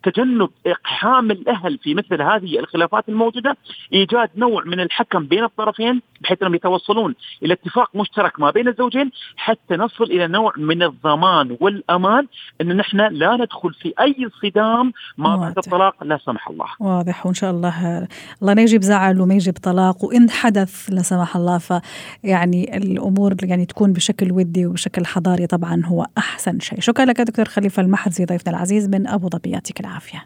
تجنب 0.04 0.50
إقحام 0.68 1.32
الأهل 1.32 1.78
في 1.78 1.94
مثل 1.94 2.22
هذه 2.22 2.60
الخلافات 2.60 3.10
الموجودة 3.10 3.58
إيجاد 3.94 4.30
نوع 4.36 4.64
من 4.66 4.80
الحكم 4.80 5.26
بين 5.26 5.44
الطرفين 5.44 6.02
بحيث 6.22 6.42
أنهم 6.42 6.56
يتوصلون 6.56 7.16
إلى 7.44 7.54
اتفاق 7.54 7.96
مشترك 7.96 8.40
ما 8.40 8.50
بين 8.54 8.68
الزوجين 8.68 9.12
حتى 9.38 9.76
نصل 9.76 10.04
إلى 10.04 10.28
نوع 10.28 10.54
من 10.58 10.84
الضمان 10.84 11.58
والأمان 11.60 12.28
أن 12.62 12.78
نحن 12.78 12.98
لا 12.98 13.36
ندخل 13.36 13.74
في 13.74 13.94
أي 14.00 14.30
صدام 14.42 14.94
ما 15.18 15.36
بعد 15.36 15.58
الطلاق 15.58 16.04
لا 16.04 16.20
سمح 16.26 16.48
الله. 16.48 16.66
واضح 16.80 17.26
وإن 17.26 17.34
شاء 17.34 17.52
الله 17.52 18.08
الله 18.42 18.54
لا 18.54 18.62
يجيب 18.62 18.82
زعل 18.82 19.22
وما 19.22 19.34
يجيب 19.34 19.58
طلاق 19.64 20.06
وإن 20.06 20.30
حدث 20.30 20.90
لا 20.90 21.02
سمح 21.02 21.36
الله 21.36 21.58
فيعني 21.58 22.78
الأمور 22.78 23.36
يعني 23.44 23.66
تكون 23.66 23.94
بشكل 23.94 24.32
ودي 24.32 24.66
وبشكل 24.66 25.06
حضاري 25.06 25.48
طبعا 25.48 25.82
هو 25.86 26.06
أحسن 26.18 26.60
شيء. 26.60 26.80
شكرا 26.80 27.06
لك 27.06 27.22
دكتور 27.22 27.46
خليفة 27.46 27.82
المحرزي 27.82 28.26
ضيفنا 28.26 28.54
العزيز 28.54 28.90
من 28.90 29.08
أبو 29.08 29.30
ظبي 29.30 29.50
يعطيك 29.50 29.80
العافية. 29.80 30.24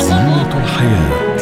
زينة 0.00 0.62
الحياة 0.64 1.33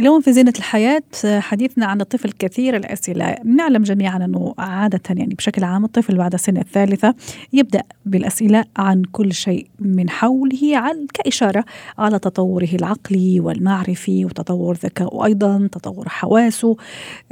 اليوم 0.00 0.20
في 0.20 0.32
زينة 0.32 0.52
الحياة 0.58 1.02
حديثنا 1.24 1.86
عن 1.86 2.00
الطفل 2.00 2.32
كثير 2.32 2.76
الأسئلة. 2.76 3.36
نعلم 3.44 3.82
جميعا 3.82 4.24
أنه 4.24 4.54
عادة 4.58 5.00
يعني 5.10 5.34
بشكل 5.34 5.64
عام 5.64 5.84
الطفل 5.84 6.16
بعد 6.16 6.34
السنة 6.34 6.60
الثالثة 6.60 7.14
يبدأ 7.52 7.82
بالأسئلة 8.06 8.64
عن 8.76 9.02
كل 9.12 9.32
شيء 9.32 9.66
من 9.78 10.10
حوله 10.10 10.78
عن 10.78 11.06
كإشارة 11.14 11.64
على 11.98 12.18
تطوره 12.18 12.68
العقلي 12.72 13.40
والمعرفي 13.40 14.24
وتطور 14.24 14.76
ذكائه 14.76 15.24
أيضا 15.24 15.68
تطور 15.72 16.08
حواسه 16.08 16.76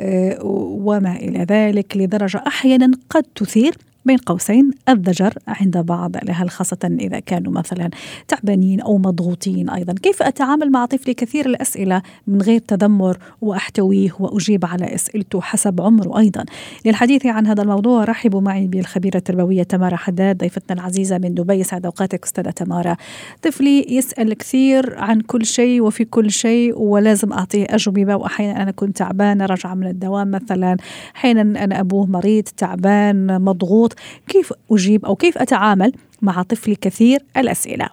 آه، 0.00 0.38
وما 0.42 1.16
إلى 1.16 1.46
ذلك 1.50 1.96
لدرجة 1.96 2.42
أحيانا 2.46 2.90
قد 3.10 3.22
تثير. 3.34 3.74
بين 4.08 4.16
قوسين 4.16 4.70
الضجر 4.88 5.34
عند 5.48 5.78
بعض 5.78 6.16
الأهل 6.16 6.50
خاصة 6.50 6.96
إذا 7.00 7.18
كانوا 7.18 7.52
مثلا 7.52 7.90
تعبانين 8.28 8.80
أو 8.80 8.98
مضغوطين 8.98 9.70
أيضا. 9.70 9.92
كيف 9.92 10.22
أتعامل 10.22 10.70
مع 10.70 10.86
طفلي؟ 10.86 11.14
كثير 11.14 11.46
الأسئلة 11.46 12.02
من 12.26 12.42
غير 12.42 12.58
تذمر 12.58 13.18
وأحتويه 13.40 14.10
وأجيب 14.18 14.64
على 14.64 14.94
أسئلته 14.94 15.40
حسب 15.40 15.80
عمره 15.80 16.18
أيضا. 16.18 16.44
للحديث 16.84 17.26
عن 17.26 17.46
هذا 17.46 17.62
الموضوع 17.62 18.04
رحبوا 18.04 18.40
معي 18.40 18.66
بالخبيرة 18.66 19.16
التربوية 19.16 19.62
تمارا 19.62 19.96
حداد 19.96 20.38
ضيفتنا 20.38 20.80
العزيزة 20.80 21.18
من 21.18 21.34
دبي. 21.34 21.62
سعد 21.62 21.86
أوقاتك 21.86 22.24
أستاذة 22.24 22.50
تمارا. 22.50 22.96
طفلي 23.42 23.86
يسأل 23.88 24.34
كثير 24.34 24.98
عن 24.98 25.20
كل 25.20 25.46
شيء 25.46 25.82
وفي 25.82 26.04
كل 26.04 26.30
شيء 26.30 26.78
ولازم 26.78 27.32
أعطيه 27.32 27.66
أجوبة. 27.70 28.16
وأحيانا 28.16 28.62
أنا 28.62 28.70
كنت 28.70 28.96
تعبانة 28.96 29.46
راجعة 29.46 29.74
من 29.74 29.86
الدوام 29.86 30.30
مثلا. 30.30 30.76
أحيانا 31.16 31.64
أنا 31.64 31.80
أبوه 31.80 32.06
مريض 32.06 32.44
تعبان 32.56 33.40
مضغوط. 33.42 33.97
كيف 34.28 34.52
أجيب 34.72 35.04
أو 35.04 35.16
كيف 35.16 35.38
أتعامل 35.38 35.92
مع 36.22 36.42
طفلي 36.42 36.74
كثير؟ 36.74 37.20
الأسئلة. 37.36 37.88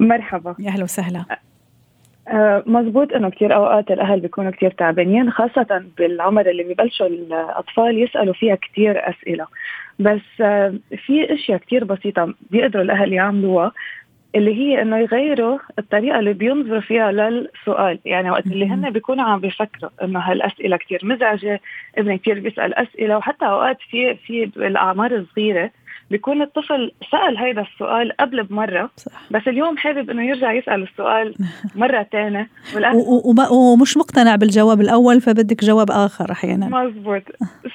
مرحبا. 0.00 0.54
يا 0.58 0.68
أهلا 0.70 0.84
وسهلا. 0.84 1.24
مزبوط 2.66 3.12
إنه 3.12 3.30
كثير 3.30 3.54
أوقات 3.54 3.90
الأهل 3.90 4.20
بيكونوا 4.20 4.50
كثير 4.50 4.70
تعبانين 4.70 5.30
خاصة 5.30 5.84
بالعمر 5.98 6.50
اللي 6.50 6.62
ببلشوا 6.62 7.06
الأطفال 7.06 8.02
يسألوا 8.02 8.34
فيها 8.34 8.54
كثير 8.54 9.10
أسئلة. 9.10 9.46
بس 9.98 10.20
في 11.06 11.34
أشياء 11.34 11.58
كثير 11.58 11.84
بسيطة 11.84 12.34
بيقدروا 12.50 12.84
الأهل 12.84 13.12
يعملوها. 13.12 13.72
اللي 14.34 14.54
هي 14.54 14.82
إنه 14.82 14.98
يغيروا 14.98 15.58
الطريقة 15.78 16.18
اللي 16.18 16.32
بينظروا 16.32 16.80
فيها 16.80 17.12
للسؤال. 17.12 17.98
يعني 18.04 18.30
وقت 18.30 18.46
اللي 18.46 18.66
هن 18.66 18.90
بيكونوا 18.90 19.24
عم 19.24 19.40
بيفكروا 19.40 19.90
إنه 20.02 20.20
هالأسئلة 20.20 20.76
كثير 20.76 21.00
مزعجة 21.02 21.60
ابني 21.98 22.18
كثير 22.18 22.40
بيسأل 22.40 22.74
أسئلة 22.74 23.16
وحتى 23.16 23.46
أوقات 23.46 23.78
في 23.90 24.14
في 24.14 24.44
الأعمار 24.56 25.16
الصغيرة 25.16 25.70
بيكون 26.10 26.42
الطفل 26.42 26.92
سأل 27.10 27.38
هذا 27.38 27.60
السؤال 27.60 28.12
قبل 28.20 28.42
بمرة 28.42 28.90
صح. 28.96 29.12
بس 29.30 29.48
اليوم 29.48 29.76
حابب 29.76 30.10
إنه 30.10 30.28
يرجع 30.28 30.52
يسأل 30.52 30.82
السؤال 30.82 31.34
مرة 31.74 32.02
ثانية 32.12 32.48
ومش 33.50 33.96
مقتنع 33.96 34.36
بالجواب 34.36 34.80
الأول 34.80 35.20
فبدك 35.20 35.64
جواب 35.64 35.90
آخر 35.90 36.32
أحيانا. 36.32 36.66
مزبوط. 36.66 37.22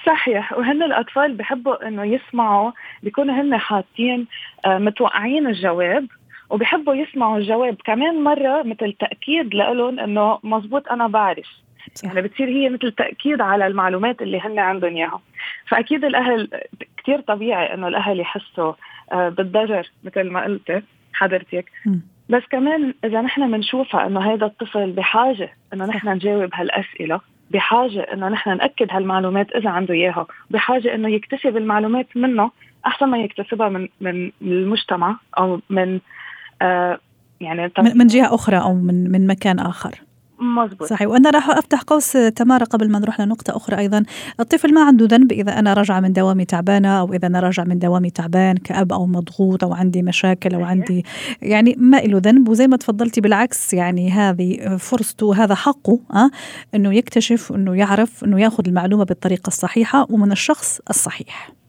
صحيح. 0.06 0.54
وهن 0.54 0.84
الأطفال 0.84 1.34
بحبوا 1.34 1.88
إنه 1.88 2.04
يسمعوا 2.04 2.72
بيكونوا 3.04 3.42
هن 3.42 3.58
حاطين 3.58 4.28
آه، 4.66 4.78
متوقعين 4.78 5.48
الجواب 5.48 6.08
وبيحبوا 6.54 6.96
يسمعوا 6.96 7.38
الجواب. 7.38 7.76
كمان 7.86 8.24
مرة 8.24 8.64
مثل 8.64 8.94
تأكيد 8.94 9.56
لهم 9.56 10.00
إنه 10.00 10.40
مزبوط 10.44 10.88
أنا 10.88 11.08
بعرف. 11.08 11.48
صح. 11.94 12.06
يعني 12.06 12.22
بتصير 12.22 12.48
هي 12.48 12.70
مثل 12.70 12.92
تأكيد 12.92 13.42
على 13.42 13.68
المعلومات 13.68 14.22
اللي 14.22 14.40
هن 14.40 14.60
عندهم 14.60 14.96
إياها. 14.96 15.22
فأكيد 15.68 16.06
الأهل 16.06 16.50
كتير 16.98 17.22
طبيعي 17.22 17.74
إنه 17.74 17.88
الأهل 17.88 18.20
يحسوا 18.20 18.74
آه، 19.12 19.30
بالضجر 19.30 19.90
مثل 20.04 20.30
ما 20.30 20.44
قلت 20.44 20.84
حضرتك. 21.14 21.66
م. 21.86 21.96
بس 22.30 22.44
كمان 22.52 22.94
إذا 23.04 23.22
نحن 23.22 23.52
بنشوفها 23.52 24.08
إنه 24.08 24.34
هذا 24.34 24.46
الطفل 24.46 24.92
بحاجة 24.92 25.54
إنه 25.74 25.86
نحن 25.86 26.10
نجاوب 26.10 26.50
هالأسئلة 26.54 27.20
بحاجة 27.52 28.00
إنه 28.00 28.30
نحن 28.30 28.58
نأكد 28.58 28.88
هالمعلومات 28.92 29.52
إذا 29.52 29.70
عنده 29.70 29.94
إياها 29.94 30.28
بحاجة 30.50 30.96
إنه 30.96 31.10
يكتسب 31.10 31.58
المعلومات 31.58 32.08
منه 32.16 32.52
أحسن 32.86 33.06
ما 33.06 33.18
يكتسبها 33.18 33.70
من 33.70 33.88
من 34.02 34.32
المجتمع 34.42 35.18
أو 35.38 35.60
من 35.70 36.00
يعني 37.42 37.72
من 37.96 38.08
جهة 38.08 38.36
أخرى 38.36 38.58
أو 38.58 38.74
من 38.74 39.12
من 39.12 39.28
مكان 39.28 39.60
آخر. 39.60 40.02
مزبوط. 40.40 40.90
صحيح. 40.90 41.08
وأنا 41.08 41.30
راح 41.30 41.50
أفتح 41.50 41.82
قوس 41.82 42.12
تمارا 42.12 42.64
قبل 42.64 42.92
ما 42.92 43.00
نروح 43.00 43.22
لنقطة 43.22 43.58
أخرى 43.58 43.78
أيضا. 43.78 44.04
الطفل 44.40 44.74
ما 44.74 44.84
عنده 44.84 45.06
ذنب 45.06 45.32
إذا 45.32 45.60
أنا 45.60 45.74
راجعة 45.74 46.00
من 46.00 46.14
دوامي 46.14 46.46
تعبانة 46.46 47.00
أو 47.00 47.14
إذا 47.14 47.28
أنا 47.28 47.40
راجع 47.40 47.64
من 47.64 47.80
دوامي 47.80 48.10
تعبان 48.10 48.58
كأب 48.58 48.94
أو 48.94 49.06
مضغوط 49.06 49.64
أو 49.64 49.74
عندي 49.74 50.04
مشاكل 50.04 50.56
أو 50.56 50.64
عندي 50.64 51.06
يعني 51.42 51.76
ما 51.78 51.98
له 51.98 52.22
ذنب. 52.24 52.50
وزي 52.50 52.68
ما 52.68 52.78
تفضلتي 52.78 53.22
بالعكس 53.22 53.74
يعني 53.74 54.12
هذه 54.12 54.78
فرصته 54.78 55.44
هذا 55.44 55.56
حقه 55.56 56.00
أه؟ 56.14 56.30
إنه 56.76 56.94
يكتشف 56.96 57.52
إنه 57.52 57.76
يعرف 57.76 58.24
إنه 58.24 58.42
يأخذ 58.42 58.68
المعلومة 58.68 59.04
بالطريقة 59.04 59.48
الصحيحة 59.48 60.08
ومن 60.10 60.32
الشخص 60.32 60.82
الصحيح. 60.90 61.63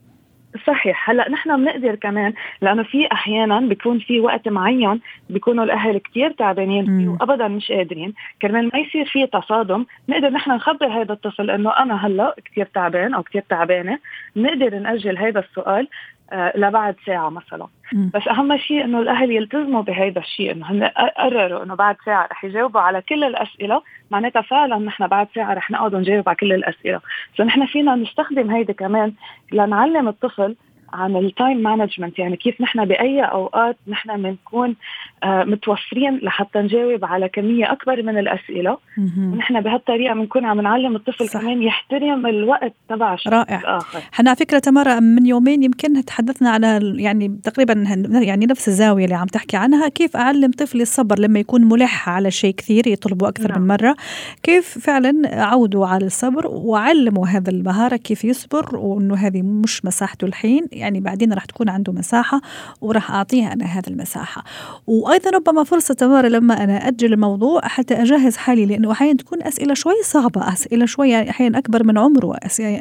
صحيح. 0.66 1.10
هلا 1.10 1.30
نحن 1.30 1.56
بنقدر 1.56 1.94
كمان 1.94 2.32
لأنه 2.62 2.82
في 2.82 3.12
أحيانا 3.12 3.60
بيكون 3.60 3.98
في 3.98 4.20
وقت 4.20 4.48
معين 4.48 5.00
بيكونوا 5.30 5.64
الأهل 5.64 5.98
كثير 5.98 6.30
تعبانين 6.30 6.86
فيه 6.86 7.08
وابدا 7.08 7.48
مش 7.48 7.72
قادرين. 7.72 8.14
كرمال 8.42 8.70
ما 8.72 8.78
يصير 8.78 9.04
في 9.04 9.26
تصادم 9.26 9.86
نقدر 10.08 10.28
نحن 10.30 10.50
نخبر 10.50 10.86
هذا 10.86 11.12
الطفل 11.12 11.50
إنه 11.50 11.70
أنا 11.70 12.06
هلأ 12.06 12.34
كثير 12.44 12.66
تعبان 12.74 13.14
أو 13.14 13.22
كثير 13.22 13.42
تعبانة. 13.48 13.98
بنقدر 14.36 14.78
نأجل 14.78 15.18
هذا 15.18 15.40
السؤال. 15.40 15.88
لبعد 16.32 16.96
ساعة 17.06 17.28
مثلا. 17.30 17.66
م. 17.92 18.08
بس 18.14 18.28
أهم 18.28 18.56
شيء 18.56 18.84
إنه 18.84 19.00
الأهل 19.00 19.30
يلتزموا 19.30 19.82
بهذا 19.82 20.18
الشيء 20.18 20.52
إنه 20.52 20.70
هن 20.70 20.84
قرروا 21.18 21.62
إنه 21.62 21.74
بعد 21.74 21.96
ساعة 22.04 22.28
رح 22.32 22.44
يجاوبوا 22.44 22.80
على 22.80 23.02
كل 23.02 23.24
الأسئلة. 23.24 23.82
معناتها 24.10 24.42
فعلا 24.42 24.78
نحن 24.78 25.06
بعد 25.06 25.28
ساعة 25.34 25.54
رح 25.54 25.70
نقعد 25.70 25.94
ونجاوب 25.94 26.28
على 26.28 26.36
كل 26.36 26.52
الأسئلة. 26.52 27.00
فنحن 27.38 27.66
فينا 27.66 27.94
نستخدم 27.94 28.50
هيدا 28.50 28.72
كمان 28.72 29.12
لنعلم 29.52 30.08
الطفل 30.08 30.56
عن 30.94 31.16
ال 31.16 31.25
time 31.25 31.62
management 31.62 32.18
يعني 32.18 32.36
كيف 32.36 32.60
نحن 32.60 32.84
بأي 32.84 33.20
أوقات 33.20 33.76
نحن 33.88 34.22
بنكون 34.22 34.76
آه 35.24 35.44
متوفرين 35.44 36.18
لحتى 36.22 36.58
نجاوب 36.58 37.04
على 37.04 37.28
كمية 37.28 37.72
أكبر 37.72 38.02
من 38.02 38.18
الأسئلة. 38.18 38.78
ونحن 39.18 39.60
بهالطريقة 39.60 40.14
بنكون 40.14 40.44
عم 40.44 40.60
نعلم 40.60 40.96
الطفل 40.96 41.28
صح. 41.28 41.40
كمان 41.40 41.62
يحترم 41.62 42.26
الوقت 42.26 42.72
تبع 42.88 43.14
الشخص 43.14 43.32
رائع 43.32 43.78
إحنا 44.14 44.30
على 44.30 44.36
فكرة 44.36 44.58
تمارا 44.58 45.00
من 45.00 45.26
يومين 45.26 45.62
يمكن 45.62 46.04
تحدثنا 46.04 46.50
على 46.50 46.94
يعني 46.96 47.40
تقريبا 47.44 47.84
يعني 48.22 48.46
نفس 48.46 48.68
الزاوية 48.68 49.04
اللي 49.04 49.16
عم 49.16 49.26
تحكي 49.26 49.56
عنها. 49.56 49.88
كيف 49.88 50.16
أعلم 50.16 50.50
طفلي 50.50 50.82
الصبر 50.82 51.18
لما 51.18 51.38
يكون 51.38 51.64
ملح 51.64 52.08
على 52.08 52.30
شيء 52.30 52.54
كثير 52.54 52.86
يطلبه 52.86 53.28
أكثر 53.28 53.48
نعم. 53.48 53.60
من 53.60 53.66
مرة؟ 53.66 53.96
كيف 54.42 54.78
فعلا 54.78 55.42
أعوده 55.42 55.86
على 55.86 56.06
الصبر 56.06 56.46
وأعلمه 56.46 57.28
هذا 57.28 57.50
المهارة 57.50 57.96
كيف 57.96 58.24
يصبر 58.24 58.76
وأنه 58.76 59.14
هذه 59.14 59.42
مش 59.42 59.84
مساحته 59.84 60.24
الحين؟ 60.24 60.66
يعني 60.84 61.00
بعدين 61.00 61.32
راح 61.32 61.44
تكون 61.44 61.68
عنده 61.68 61.92
مساحة 61.92 62.40
وراح 62.80 63.10
أعطيه 63.10 63.52
أنا 63.52 63.64
هذه 63.64 63.88
المساحة. 63.88 64.44
وأيضا 64.86 65.30
ربما 65.30 65.64
فرصة 65.64 65.94
تمارا 65.94 66.28
لما 66.28 66.64
أنا 66.64 66.88
أجل 66.88 67.12
الموضوع 67.12 67.60
حتى 67.64 67.94
أجهز 67.94 68.36
حالي 68.36 68.66
لأنه 68.66 68.92
أحيانا 68.92 69.16
تكون 69.16 69.42
أسئلة 69.42 69.74
شوي 69.74 70.02
صعبة 70.02 70.48
أسئلة 70.52 70.86
شوي 70.86 71.30
أحيانا 71.30 71.58
أكبر 71.58 71.84
من 71.84 71.98
عمره 71.98 72.36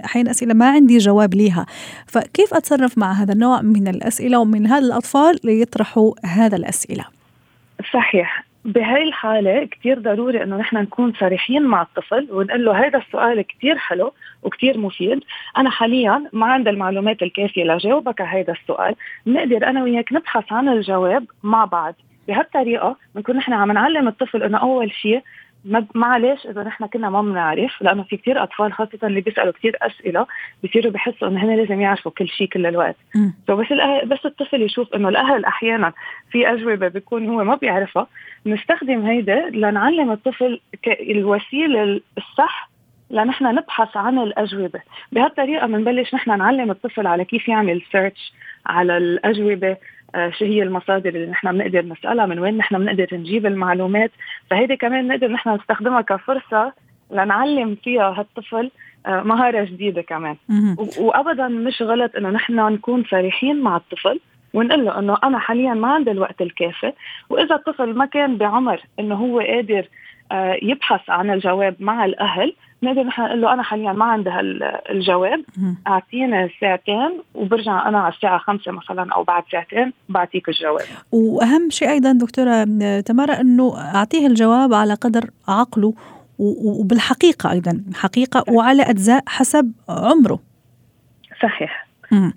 أحيانا 0.05 0.31
أسئلة 0.31 0.53
ما 0.53 0.69
عندي 0.69 0.97
جواب 0.97 1.33
ليها. 1.33 1.65
فكيف 2.07 2.53
أتصرف 2.53 2.97
مع 2.97 3.11
هذا 3.11 3.33
النوع 3.33 3.61
من 3.61 3.87
الأسئلة 3.87 4.39
ومن 4.39 4.67
هذا 4.67 4.85
الأطفال 4.85 5.39
ليطرحوا 5.43 6.13
هذا 6.25 6.55
الأسئلة؟ 6.55 7.05
صحيح. 7.93 8.52
بهاي 8.65 9.03
الحالة 9.03 9.65
كتير 9.65 9.99
ضروري 9.99 10.43
إنه 10.43 10.57
نحن 10.57 10.77
نكون 10.77 11.13
صريحين 11.13 11.63
مع 11.63 11.81
الطفل 11.81 12.27
ونقول 12.31 12.65
له 12.65 12.87
هذا 12.87 12.99
السؤال 12.99 13.41
كتير 13.41 13.77
حلو 13.77 14.13
وكتير 14.43 14.77
مفيد، 14.77 15.23
أنا 15.57 15.69
حاليا 15.69 16.29
ما 16.33 16.45
عندي 16.45 16.69
المعلومات 16.69 17.21
الكافية 17.23 17.63
لجاوبك 17.63 18.21
على 18.21 18.41
هذا 18.41 18.53
السؤال، 18.53 18.95
بنقدر 19.25 19.67
أنا 19.67 19.83
وياك 19.83 20.13
نبحث 20.13 20.53
عن 20.53 20.69
الجواب 20.69 21.25
مع 21.43 21.65
بعض، 21.65 21.95
بهالطريقة 22.27 22.95
بنكون 23.15 23.35
نحن 23.35 23.53
عم 23.53 23.71
نعلم 23.71 24.07
الطفل 24.07 24.43
إنه 24.43 24.57
أول 24.57 24.91
شيء 24.91 25.21
معلش 25.95 26.45
إذا 26.45 26.63
نحن 26.63 26.85
كنا 26.85 27.09
ما 27.09 27.21
بنعرف 27.21 27.81
لأنه 27.81 28.03
في 28.03 28.17
كثير 28.17 28.43
أطفال 28.43 28.73
خاصة 28.73 28.99
اللي 29.03 29.21
بيسألوا 29.21 29.53
كثير 29.53 29.77
أسئلة 29.81 30.25
بصيروا 30.63 30.91
بحسوا 30.91 31.27
إنه 31.27 31.43
هن 31.43 31.55
لازم 31.55 31.81
يعرفوا 31.81 32.11
كل 32.11 32.27
شيء 32.27 32.47
كل 32.47 32.65
الوقت. 32.65 32.95
so 33.47 33.55
بس 33.55 33.67
بس 34.05 34.25
الطفل 34.25 34.61
يشوف 34.61 34.95
إنه 34.95 35.09
الأهل 35.09 35.45
أحيانا 35.45 35.93
في 36.31 36.53
أجوبة 36.53 36.87
بيكون 36.87 37.29
هو 37.29 37.43
ما 37.43 37.55
بيعرفها. 37.55 38.07
بنستخدم 38.45 39.05
هيدا 39.05 39.49
لنعلم 39.49 40.11
الطفل 40.11 40.59
الوسيلة 40.87 42.01
الصح 42.17 42.69
لنحن 43.09 43.45
نبحث 43.55 43.97
عن 43.97 44.19
الأجوبة. 44.19 44.81
بهالطريقة 45.11 45.67
بنبلش 45.67 46.13
نحن 46.15 46.37
نعلم 46.37 46.71
الطفل 46.71 47.07
على 47.07 47.25
كيف 47.25 47.47
يعمل 47.47 47.81
search 47.91 48.33
على 48.65 48.97
الأجوبة 48.97 49.77
شو 50.15 50.45
هي 50.45 50.63
المصادر 50.63 51.09
اللي 51.09 51.31
نحن 51.31 51.51
بنقدر 51.51 51.85
نسألها 51.85 52.25
من 52.25 52.39
وين 52.39 52.57
نحن 52.57 52.77
بنقدر 52.77 53.07
نجيب 53.13 53.45
المعلومات. 53.45 54.11
فهيدي 54.49 54.75
كمان 54.75 55.07
نقدر 55.07 55.27
نحن 55.27 55.49
نستخدمها 55.49 56.01
كفرصة 56.01 56.73
لنعلم 57.11 57.77
فيها 57.83 58.15
هالطفل 58.19 58.71
آه، 59.05 59.21
مهارة 59.21 59.63
جديدة 59.63 60.01
كمان. 60.01 60.35
وابدا 60.97 61.47
مش 61.47 61.81
غلط 61.81 62.15
إنه 62.15 62.29
نحن 62.29 62.55
نكون 62.55 63.03
صريحين 63.03 63.61
مع 63.61 63.77
الطفل 63.77 64.19
ونقول 64.53 64.85
له 64.85 64.99
إنه 64.99 65.17
أنا 65.23 65.39
حاليا 65.39 65.73
ما 65.73 65.87
عندي 65.87 66.11
الوقت 66.11 66.41
الكافي 66.41 66.93
وإذا 67.29 67.55
الطفل 67.55 67.93
ما 67.93 68.05
كان 68.05 68.37
بعمر 68.37 68.81
إنه 68.99 69.15
هو 69.15 69.39
قادر 69.39 69.79
آه، 69.79 69.87
يبحث 70.61 71.09
عن 71.09 71.29
الجواب 71.29 71.75
مع 71.79 72.05
الأهل. 72.05 72.55
نقدر 72.83 73.03
نحن 73.03 73.21
نقول 73.21 73.41
له 73.41 73.53
أنا 73.53 73.63
حاليا 73.63 73.93
ما 73.93 74.05
عندي 74.05 74.29
هالجواب 74.29 75.43
أعطيني 75.87 76.49
ساعتين 76.61 77.21
وبرجع 77.35 77.89
أنا 77.89 77.99
على 77.99 78.13
الساعة 78.13 78.37
خمسة 78.37 78.71
مثلا 78.71 79.13
أو 79.13 79.23
بعد 79.23 79.43
ساعتين 79.51 79.93
بعطيك 80.09 80.49
الجواب. 80.49 80.85
وأهم 81.11 81.69
شيء 81.69 81.89
أيضا 81.89 82.11
دكتورة 82.11 82.63
تمارا 82.99 83.41
إنه 83.41 83.73
أعطيه 83.95 84.27
الجواب 84.27 84.73
على 84.73 84.93
قدر 84.93 85.29
عقله 85.47 85.93
وبالحقيقة 86.39 87.51
أيضا 87.51 87.83
حقيقة 87.95 88.43
وعلى 88.53 88.83
أجزاء 88.83 89.23
حسب 89.27 89.71
عمره. 89.89 90.39
صحيح. 91.43 91.82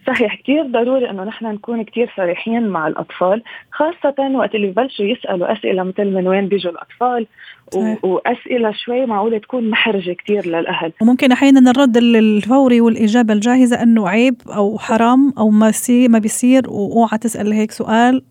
صحيح 0.06 0.40
كثير 0.40 0.66
ضروري 0.66 1.10
إنه 1.10 1.24
نحن 1.24 1.46
نكون 1.46 1.82
كثير 1.82 2.12
صريحين 2.16 2.68
مع 2.68 2.86
الأطفال 2.86 3.42
خاصة 3.72 4.30
وقت 4.34 4.54
اللي 4.54 4.66
ببلشوا 4.66 5.04
يسألوا 5.04 5.52
أسئلة 5.52 5.82
مثل 5.82 6.04
من 6.04 6.28
وين 6.28 6.48
بيجوا 6.48 6.72
الأطفال؟ 6.72 7.26
و... 7.74 7.94
وأسئلة 8.02 8.72
شوي 8.72 9.06
معقولة 9.06 9.38
تكون 9.38 9.70
محرجة 9.70 10.12
كثير 10.12 10.46
للأهل. 10.46 10.92
وممكن 11.02 11.32
أحيانا 11.32 11.70
الرد 11.70 11.96
الفوري 11.96 12.80
والإجابة 12.80 13.34
الجاهزة 13.34 13.82
إنه 13.82 14.08
عيب 14.08 14.34
أو 14.56 14.78
حرام 14.78 15.32
أو 15.38 15.50
ما 15.50 15.70
سي 15.70 16.08
ما 16.08 16.18
بيصير 16.18 16.62
وأوعى 16.68 17.18
تسأل 17.18 17.52
هيك 17.52 17.70
سؤال 17.70 18.22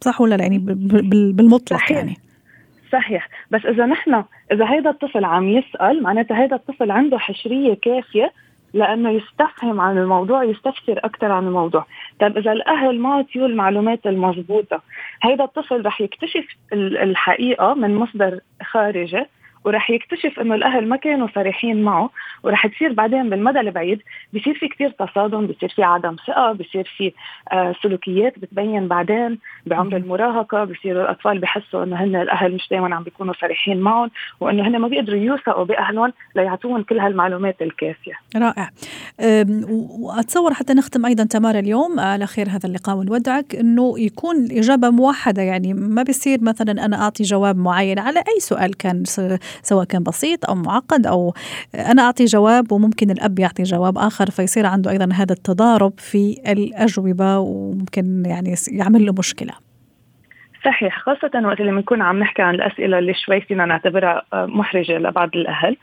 صح 0.00 0.20
ولا 0.20 0.34
لا؟ 0.34 0.42
يعني 0.42 0.58
بالمطلق 1.32 1.78
صحيح. 1.78 1.96
يعني. 1.96 2.16
صحيح. 2.92 3.28
بس 3.50 3.66
إذا 3.66 3.86
نحن 3.86 4.24
إذا 4.52 4.72
هيدا 4.72 4.90
الطفل 4.90 5.24
عم 5.24 5.48
يسأل 5.48 6.02
معناتها 6.02 6.42
هيدا 6.42 6.56
الطفل 6.56 6.90
عنده 6.90 7.18
حشرية 7.18 7.74
كافية 7.74 8.32
لأنه 8.74 9.10
يستفهم 9.10 9.80
عن 9.80 9.98
الموضوع 9.98 10.44
يستفسر 10.44 11.00
أكثر 11.04 11.32
عن 11.32 11.46
الموضوع. 11.46 11.86
طيب 12.20 12.38
إذا 12.38 12.52
الأهل 12.52 13.00
ما 13.00 13.14
عطيوا 13.14 13.46
المعلومات 13.46 14.06
المضبوطة 14.06 14.80
هيدا 15.22 15.44
الطفل 15.44 15.86
رح 15.86 16.00
يكتشف 16.00 16.46
الحقيقة 16.72 17.74
من 17.74 17.94
مصدر 17.94 18.40
خارجي 18.62 19.26
ورح 19.64 19.90
يكتشف 19.90 20.40
إنه 20.40 20.54
الأهل 20.54 20.88
ما 20.88 20.96
كانوا 20.96 21.28
صريحين 21.34 21.82
معه 21.82 22.10
ورح 22.42 22.66
تصير 22.66 22.92
بعدين 22.92 23.30
بالمدى 23.30 23.60
البعيد 23.60 24.02
بصير 24.34 24.54
في 24.54 24.68
كتير 24.68 24.90
تصادم 24.90 25.46
بصير 25.46 25.68
في 25.68 25.82
عدم 25.82 26.16
ثقة 26.26 26.52
بصير 26.52 26.92
في 26.96 27.12
آه 27.52 27.74
سلوكيات 27.82 28.38
بتبين 28.38 28.88
بعدين 28.88 29.38
بعمر 29.66 29.96
المراهقة 29.96 30.64
بصيروا 30.64 31.02
الأطفال 31.02 31.38
بحسوا 31.38 31.84
إنه 31.84 32.04
هن 32.04 32.16
الأهل 32.16 32.54
مش 32.54 32.68
دائما 32.70 32.94
عم 32.94 33.02
بيكونوا 33.02 33.34
صريحين 33.40 33.80
معهم 33.80 34.10
وإنه 34.40 34.68
هن 34.68 34.78
ما 34.78 34.88
بيقدروا 34.88 35.18
يوثقوا 35.18 35.64
بأهلهم 35.64 36.12
ليعطوهم 36.36 36.82
كل 36.82 36.98
هالمعلومات 36.98 37.62
الكافية. 37.62 38.12
رائع. 38.36 38.70
وأتصور 39.98 40.54
حتى 40.54 40.74
نختم 40.74 41.06
أيضا 41.06 41.24
تمارا 41.24 41.58
اليوم 41.58 42.00
على 42.00 42.26
خير 42.26 42.48
هذا 42.48 42.68
اللقاء 42.68 42.96
ونودعك 42.96 43.54
إنه 43.54 43.94
يكون 43.98 44.36
الاجابه 44.36 44.90
موحدة 44.90 45.42
يعني 45.42 45.74
ما 45.74 46.02
بيصير 46.02 46.38
مثلا 46.42 46.84
أنا 46.84 47.02
أعطي 47.02 47.22
جواب 47.22 47.56
معين. 47.56 47.98
على 47.98 48.18
أي 48.18 48.40
سؤال 48.40 48.76
كان 48.76 49.04
سواء 49.62 49.84
كان 49.84 50.02
بسيط 50.02 50.50
أو 50.50 50.54
معقد 50.54 51.06
أو 51.06 51.34
أنا 51.74 52.02
أعطي 52.02 52.24
جواب 52.24 52.72
وممكن 52.72 53.10
الأب 53.10 53.38
يعطي 53.38 53.62
جواب 53.62 53.98
آخر 53.98 54.30
فيصير 54.30 54.66
عنده 54.66 54.90
أيضا 54.90 55.08
هذا 55.14 55.32
التضارب 55.32 55.92
في 55.98 56.36
الأجوبة 56.46 57.38
وممكن 57.38 58.22
يعني 58.26 58.54
يعمل 58.68 59.06
له 59.06 59.14
مشكلة. 59.18 59.52
صحيح 60.64 60.98
خاصة 60.98 61.30
وقت 61.44 61.60
اللي 61.60 61.72
بنكون 61.72 62.02
عم 62.02 62.18
نحكي 62.18 62.42
عن 62.42 62.54
الأسئلة 62.54 62.98
اللي 62.98 63.14
شوي 63.14 63.40
فينا 63.40 63.66
نعتبرها 63.66 64.22
آه، 64.32 64.46
محرجة 64.46 64.98
لبعض 64.98 65.30
الأهل. 65.34 65.76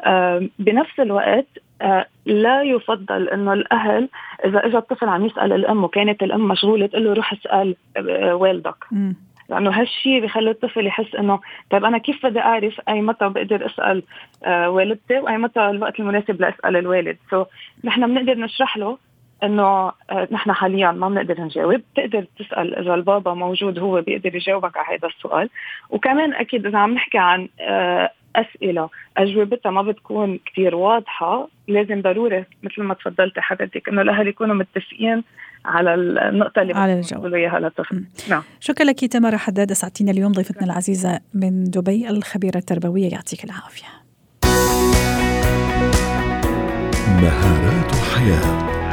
آه، 0.00 0.48
بنفس 0.58 1.00
الوقت 1.00 1.46
آه، 1.82 2.06
لا 2.26 2.62
يفضل 2.62 3.28
إنه 3.28 3.52
الأهل 3.52 4.08
إذا 4.44 4.66
اجى 4.66 4.76
الطفل 4.76 5.08
عم 5.08 5.26
يسأل 5.26 5.52
الأم 5.52 5.84
وكانت 5.84 6.22
الأم 6.22 6.48
مشغولة 6.48 6.86
تقول 6.86 7.04
له 7.04 7.12
روح 7.12 7.32
اسأل 7.32 7.76
والدك. 8.32 8.84
لأنه 9.48 9.70
هالشيء 9.70 10.24
بخلي 10.24 10.50
الطفل 10.50 10.86
يحس 10.86 11.14
إنه 11.14 11.40
طيب 11.70 11.84
أنا 11.84 11.98
كيف 11.98 12.26
بدي 12.26 12.40
أعرف 12.40 12.80
أي 12.88 13.00
متى 13.00 13.28
بقدر 13.28 13.66
أسأل 13.66 14.02
آه 14.44 14.70
والدتي 14.70 15.18
وأي 15.18 15.38
متى 15.38 15.70
الوقت 15.70 16.00
المناسب 16.00 16.40
لأسأل 16.40 16.76
الوالد. 16.76 17.16
سو 17.30 17.44
so, 17.44 17.46
نحن 17.84 18.14
بنقدر 18.14 18.40
نشرح 18.40 18.76
له 18.76 18.98
إنه 19.42 19.62
آه 19.62 20.28
نحن 20.30 20.52
حاليا 20.52 20.92
ما 20.92 21.08
بنقدر 21.08 21.40
نجاوب. 21.40 21.82
بتقدر 21.94 22.26
تسأل 22.38 22.74
إذا 22.74 22.94
البابا 22.94 23.34
موجود 23.34 23.78
هو 23.78 24.00
بيقدر 24.00 24.34
يجاوبك 24.34 24.76
على 24.76 24.98
هذا 24.98 25.08
السؤال. 25.08 25.50
وكمان 25.90 26.34
أكيد 26.34 26.66
إذا 26.66 26.78
عم 26.78 26.94
نحكي 26.94 27.18
عن 27.18 27.48
آه 27.60 28.10
أسئلة 28.36 28.88
أجوبتها 29.16 29.70
ما 29.70 29.82
بتكون 29.82 30.38
كثير 30.46 30.74
واضحة. 30.74 31.48
لازم 31.68 32.02
ضروري 32.02 32.44
مثل 32.62 32.82
ما 32.82 32.94
تفضلتي 32.94 33.40
حضرتك 33.40 33.88
إنه 33.88 34.02
الأهل 34.02 34.28
يكونوا 34.28 34.54
متفقين 34.54 35.24
على 35.64 35.94
النقطة 35.94 36.62
اللي 36.62 36.74
على 36.74 36.94
الجو 36.94 37.26
اياها 37.34 37.60
للطفل 37.60 38.04
نعم. 38.30 38.42
شكرا 38.60 38.86
لك 38.86 39.04
تمارا 39.04 39.36
حداد 39.36 39.70
اسعدتينا 39.70 40.10
اليوم 40.10 40.32
ضيفتنا 40.32 40.64
العزيزة 40.64 41.20
من 41.34 41.64
دبي 41.64 42.08
الخبيرة 42.08 42.56
التربوية 42.58 43.10
يعطيك 43.12 43.44
العافية. 43.44 43.86
مهارات 47.22 47.92
الحياة 47.92 48.83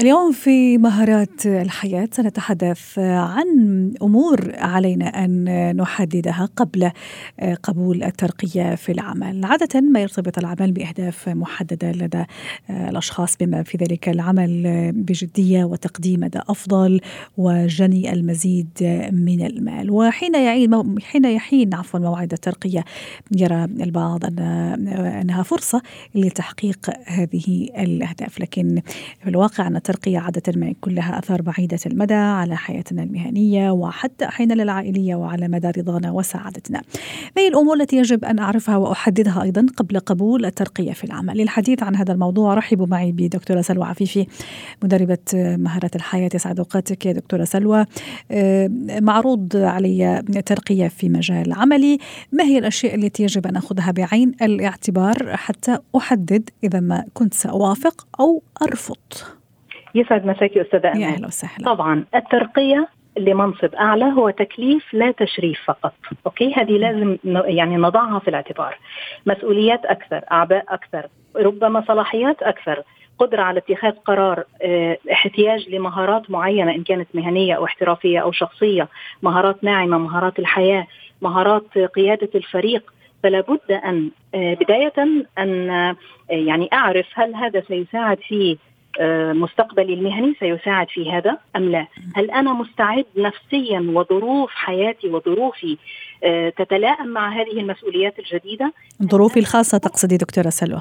اليوم 0.00 0.32
في 0.32 0.78
مهارات 0.78 1.46
الحياة 1.46 2.08
سنتحدث 2.12 2.98
عن 2.98 3.46
أمور 4.02 4.52
علينا 4.54 5.24
أن 5.24 5.76
نحددها 5.76 6.48
قبل 6.56 6.90
قبول 7.62 8.02
الترقية 8.02 8.74
في 8.74 8.92
العمل. 8.92 9.44
عادة 9.44 9.80
ما 9.80 10.00
يرتبط 10.00 10.38
العمل 10.38 10.72
بأهداف 10.72 11.28
محددة 11.28 11.92
لدى 11.92 12.24
الأشخاص 12.70 13.36
بما 13.36 13.62
في 13.62 13.78
ذلك 13.78 14.08
العمل 14.08 14.62
بجدية 14.92 15.64
وتقديم 15.64 16.24
أداء 16.24 16.50
أفضل 16.50 17.00
وجني 17.36 18.12
المزيد 18.12 18.68
من 19.12 19.46
المال. 19.46 19.90
وحين 19.90 20.34
يعين 20.34 21.00
حين 21.00 21.24
يحين 21.24 21.74
عفوا 21.74 22.00
موعد 22.00 22.32
الترقية 22.32 22.84
يرى 23.36 23.64
البعض 23.64 24.24
أن 24.24 24.38
أنها 25.22 25.42
فرصة 25.42 25.82
لتحقيق 26.14 26.90
هذه 27.06 27.68
الأهداف. 27.78 28.40
لكن 28.40 28.82
في 29.22 29.28
الواقع 29.28 29.66
أن 29.66 29.76
الترقية 29.88 30.18
عادة 30.18 30.42
ما 30.56 30.66
يكون 30.66 30.94
لها 30.94 31.18
أثار 31.18 31.42
بعيدة 31.42 31.78
المدى 31.86 32.14
على 32.14 32.56
حياتنا 32.56 33.02
المهنية 33.02 33.70
وحتى 33.70 34.24
أحيانا 34.24 34.54
العائلية 34.54 35.14
وعلى 35.14 35.48
مدى 35.48 35.70
رضانا 35.70 36.10
وسعادتنا. 36.10 36.82
ما 37.36 37.42
هي 37.42 37.48
الأمور 37.48 37.76
التي 37.80 37.96
يجب 37.96 38.24
أن 38.24 38.38
أعرفها 38.38 38.76
وأحددها 38.76 39.42
أيضا 39.42 39.66
قبل 39.76 39.98
قبول 39.98 40.46
الترقية 40.46 40.92
في 40.92 41.04
العمل. 41.04 41.36
للحديث 41.36 41.82
عن 41.82 41.96
هذا 41.96 42.12
الموضوع 42.12 42.54
رحبوا 42.54 42.86
معي 42.86 43.12
بدكتورة 43.12 43.60
سلوى 43.60 43.84
عفيفي 43.84 44.26
مدربة 44.82 45.18
مهارات 45.34 45.96
الحياة. 45.96 46.30
يسعد 46.34 46.58
أوقاتك 46.58 47.06
يا 47.06 47.12
دكتورة 47.12 47.44
سلوى. 47.44 47.84
معروض 49.00 49.56
علي 49.56 50.22
ترقية 50.46 50.88
في 50.88 51.08
مجال 51.08 51.52
عملي. 51.52 51.98
ما 52.32 52.44
هي 52.44 52.58
الأشياء 52.58 52.94
التي 52.94 53.22
يجب 53.22 53.46
أن 53.46 53.56
أخذها 53.56 53.90
بعين 53.90 54.32
الاعتبار 54.42 55.36
حتى 55.36 55.78
أحدد 55.96 56.50
إذا 56.64 56.80
ما 56.80 57.04
كنت 57.14 57.34
سأوافق 57.34 58.06
أو 58.20 58.42
أرفض؟ 58.62 59.35
يسعد 59.96 60.26
مساكي 60.26 60.62
أستاذة 60.62 60.92
أمان 60.92 61.02
أهلا 61.02 61.26
وسهلا. 61.26 61.64
طبعا 61.64 62.04
الترقية 62.14 62.88
لمنصب 63.18 63.74
أعلى 63.74 64.04
هو 64.04 64.30
تكليف 64.30 64.94
لا 64.94 65.10
تشريف 65.10 65.58
فقط. 65.66 65.94
أوكي؟ 66.26 66.52
هذه 66.54 66.72
لازم 66.72 67.16
يعني 67.24 67.76
نضعها 67.76 68.18
في 68.18 68.28
الاعتبار. 68.28 68.78
مسؤوليات 69.26 69.84
أكثر 69.84 70.24
أعباء 70.32 70.64
أكثر 70.68 71.06
ربما 71.36 71.84
صلاحيات 71.88 72.42
أكثر 72.42 72.82
قدرة 73.18 73.42
على 73.42 73.58
اتخاذ 73.58 73.92
قرار 73.92 74.44
آه، 74.62 74.98
احتياج 75.12 75.68
لمهارات 75.68 76.30
معينة 76.30 76.74
إن 76.74 76.82
كانت 76.82 77.08
مهنية 77.14 77.54
أو 77.54 77.64
احترافية 77.64 78.18
أو 78.18 78.32
شخصية 78.32 78.88
مهارات 79.22 79.64
ناعمة 79.64 79.98
مهارات 79.98 80.38
الحياة 80.38 80.86
مهارات 81.22 81.78
قيادة 81.78 82.30
الفريق. 82.34 82.92
فلا 83.22 83.40
بد 83.40 83.72
أن 83.72 84.10
آه، 84.34 84.54
بداية 84.54 84.92
أن 85.38 85.70
آه، 85.70 85.96
يعني 86.30 86.68
أعرف 86.72 87.06
هل 87.14 87.34
هذا 87.34 87.62
سيساعد 87.68 88.18
في 88.28 88.58
مستقبلي 89.32 89.94
المهني 89.94 90.34
سيساعد 90.40 90.88
في 90.88 91.12
هذا 91.12 91.38
أم 91.56 91.70
لا؟ 91.70 91.86
هل 92.14 92.30
أنا 92.30 92.52
مستعد 92.52 93.04
نفسيا 93.16 93.80
وظروف 93.94 94.50
حياتي 94.50 95.08
وظروفي 95.08 95.78
تتلائم 96.56 97.06
مع 97.06 97.28
هذه 97.28 97.60
المسؤوليات 97.60 98.18
الجديدة؟ 98.18 98.72
ظروفي 99.02 99.40
الخاصة 99.40 99.78
تقصدي 99.78 100.16
دكتورة 100.16 100.48
سلوى؟ 100.48 100.80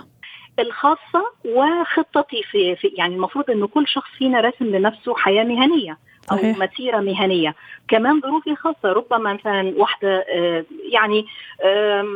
الخاصة 0.59 1.25
وخطتي 1.45 2.43
في, 2.51 2.75
في 2.75 2.87
يعني 2.87 3.15
المفروض 3.15 3.49
انه 3.49 3.67
كل 3.67 3.87
شخص 3.87 4.09
فينا 4.17 4.41
رسم 4.41 4.65
لنفسه 4.65 5.15
حياة 5.15 5.43
مهنية 5.43 5.97
أو 6.31 6.37
صحيح. 6.37 6.57
مسيرة 6.57 6.99
مهنية 6.99 7.55
كمان 7.87 8.21
ظروفي 8.21 8.55
خاصه 8.55 8.89
ربما 8.89 9.33
مثلا 9.33 9.73
واحدة 9.77 10.25
آه، 10.29 10.65
يعني 10.91 11.25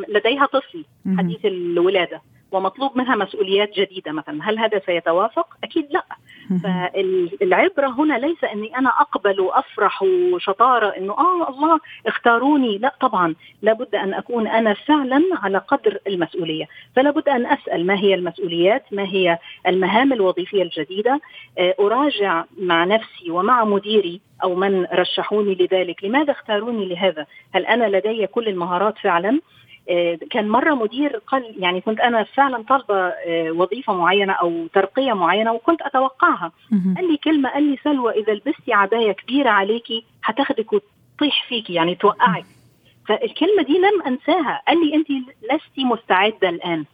لديها 0.10 0.46
طفل 0.46 0.86
حديث 1.18 1.46
الولادة 1.46 2.22
ومطلوب 2.52 2.98
منها 2.98 3.16
مسؤوليات 3.16 3.80
جديدة 3.80 4.12
مثلا. 4.12 4.50
هل 4.50 4.60
هذا 4.60 4.82
سيتوافق؟ 4.86 5.48
أكيد 5.64 5.88
لا. 5.92 6.04
فالعبرة 6.64 7.88
هنا 7.88 8.14
ليس 8.14 8.44
أني 8.44 8.78
أنا 8.78 8.90
أقبل 8.90 9.40
وأفرح 9.40 10.02
وشطارة 10.04 10.88
إنه 10.88 11.14
آه 11.14 11.50
الله 11.50 11.80
اختاروني. 12.08 12.78
لا 12.78 12.94
طبعا. 13.02 13.36
لابد 13.62 13.96
أن 13.96 14.14
أكون 14.14 14.48
أنا 14.48 14.74
فعلا 14.74 15.24
على 15.34 15.58
قدر 15.58 15.98
المسؤولية. 16.08 16.66
فلا 16.96 17.12
بد 17.12 17.30
أن 17.30 17.46
أسأل 17.46 17.86
ما 17.86 17.96
هي 18.00 18.14
المسؤوليات 18.14 18.84
ما 18.92 19.04
هي 19.04 19.38
المهام 19.68 20.14
الوظيفية 20.14 20.64
الجديدة. 20.64 21.20
آه، 21.58 21.76
أراجع 21.80 22.44
مع 22.60 22.86
نفسي 22.86 23.32
ومع 23.32 23.64
مديري 23.64 24.22
أو 24.44 24.56
من 24.56 24.86
رشحوني 24.94 25.56
لذلك. 25.56 26.04
لماذا 26.04 26.32
اختاروني 26.32 26.86
لهذا؟ 26.86 27.26
هل 27.56 27.66
أنا 27.66 27.98
لدي 27.98 28.28
كل 28.28 28.48
المهارات 28.48 28.98
فعلا؟ 28.98 29.30
آه، 29.30 29.40
كان 30.32 30.50
مرة 30.50 30.74
مدير 30.74 31.22
قال 31.28 31.56
يعني 31.58 31.82
كنت 31.82 32.00
أنا 32.00 32.24
فعلا 32.24 32.64
طالبة 32.64 32.96
آه، 33.08 33.52
وظيفة 33.52 33.94
معينة 33.94 34.34
أو 34.34 34.68
ترقية 34.74 35.14
معينة 35.14 35.54
وكنت 35.54 35.82
أتوقعها. 35.82 36.52
قال 36.96 37.12
لي 37.12 37.18
كلمة 37.18 37.50
قال 37.50 37.64
لي 37.64 37.78
سلوى 37.84 38.14
إذا 38.14 38.34
لبستي 38.34 38.74
عباية 38.74 39.12
كبيرة 39.12 39.50
عليكي 39.50 40.06
هتاخدك 40.24 40.74
وتطيح 40.74 41.46
فيكي 41.48 41.74
يعني 41.74 41.96
توقعك. 41.96 42.46
فالكلمة 43.08 43.64
دي 43.64 43.74
لم 43.78 44.02
أنساها. 44.08 44.62
قال 44.68 44.86
لي 44.86 44.96
انت 44.96 45.08
لست 45.52 45.80
مستعدة 45.80 46.50
الآن. 46.50 46.86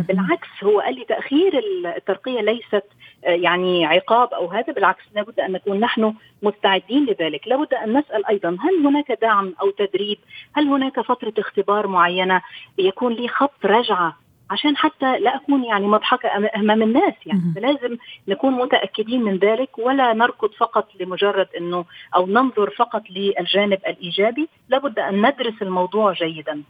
بالعكس 0.00 0.48
هو 0.64 0.80
قال 0.80 0.94
لي 0.94 1.04
تأخير 1.04 1.62
الترقية 1.96 2.40
ليست 2.40 2.84
آه، 3.24 3.30
يعني 3.30 3.86
عقاب 3.86 4.34
أو 4.34 4.46
هذا 4.46 4.72
بالعكس 4.72 5.04
لابد 5.14 5.40
أن 5.40 5.52
نكون 5.52 5.80
نحن 5.80 6.14
مستعدين 6.42 7.06
لذلك، 7.06 7.48
لابد 7.48 7.74
أن 7.74 7.98
نسأل 7.98 8.26
أيضا 8.26 8.48
هل 8.48 8.86
هناك 8.86 9.12
دعم 9.22 9.54
أو 9.60 9.70
تدريب؟ 9.70 10.18
هل 10.52 10.66
هناك 10.68 11.00
فترة 11.00 11.34
اختبار 11.38 11.86
معينة؟ 11.86 12.42
يكون 12.78 13.12
لي 13.12 13.28
خط 13.28 13.66
رجعة 13.66 14.16
عشان 14.50 14.76
حتى 14.76 15.18
لا 15.18 15.36
أكون 15.36 15.64
يعني 15.64 15.86
مضحكة 15.86 16.28
أمام 16.56 16.82
الناس 16.82 17.14
يعني. 17.26 17.54
لازم 17.56 17.96
نكون 18.28 18.52
متأكدين 18.52 19.22
من 19.22 19.36
ذلك 19.36 19.78
ولا 19.78 20.12
نركض 20.12 20.50
فقط 20.52 20.88
لمجرد 21.00 21.48
إنه 21.58 21.84
أو 22.16 22.26
ننظر 22.26 22.70
فقط 22.70 23.02
للجانب 23.10 23.78
الإيجابي. 23.86 24.48
لابد 24.68 24.98
أن 24.98 25.26
ندرس 25.26 25.62
الموضوع 25.62 26.12
جيدا. 26.12 26.62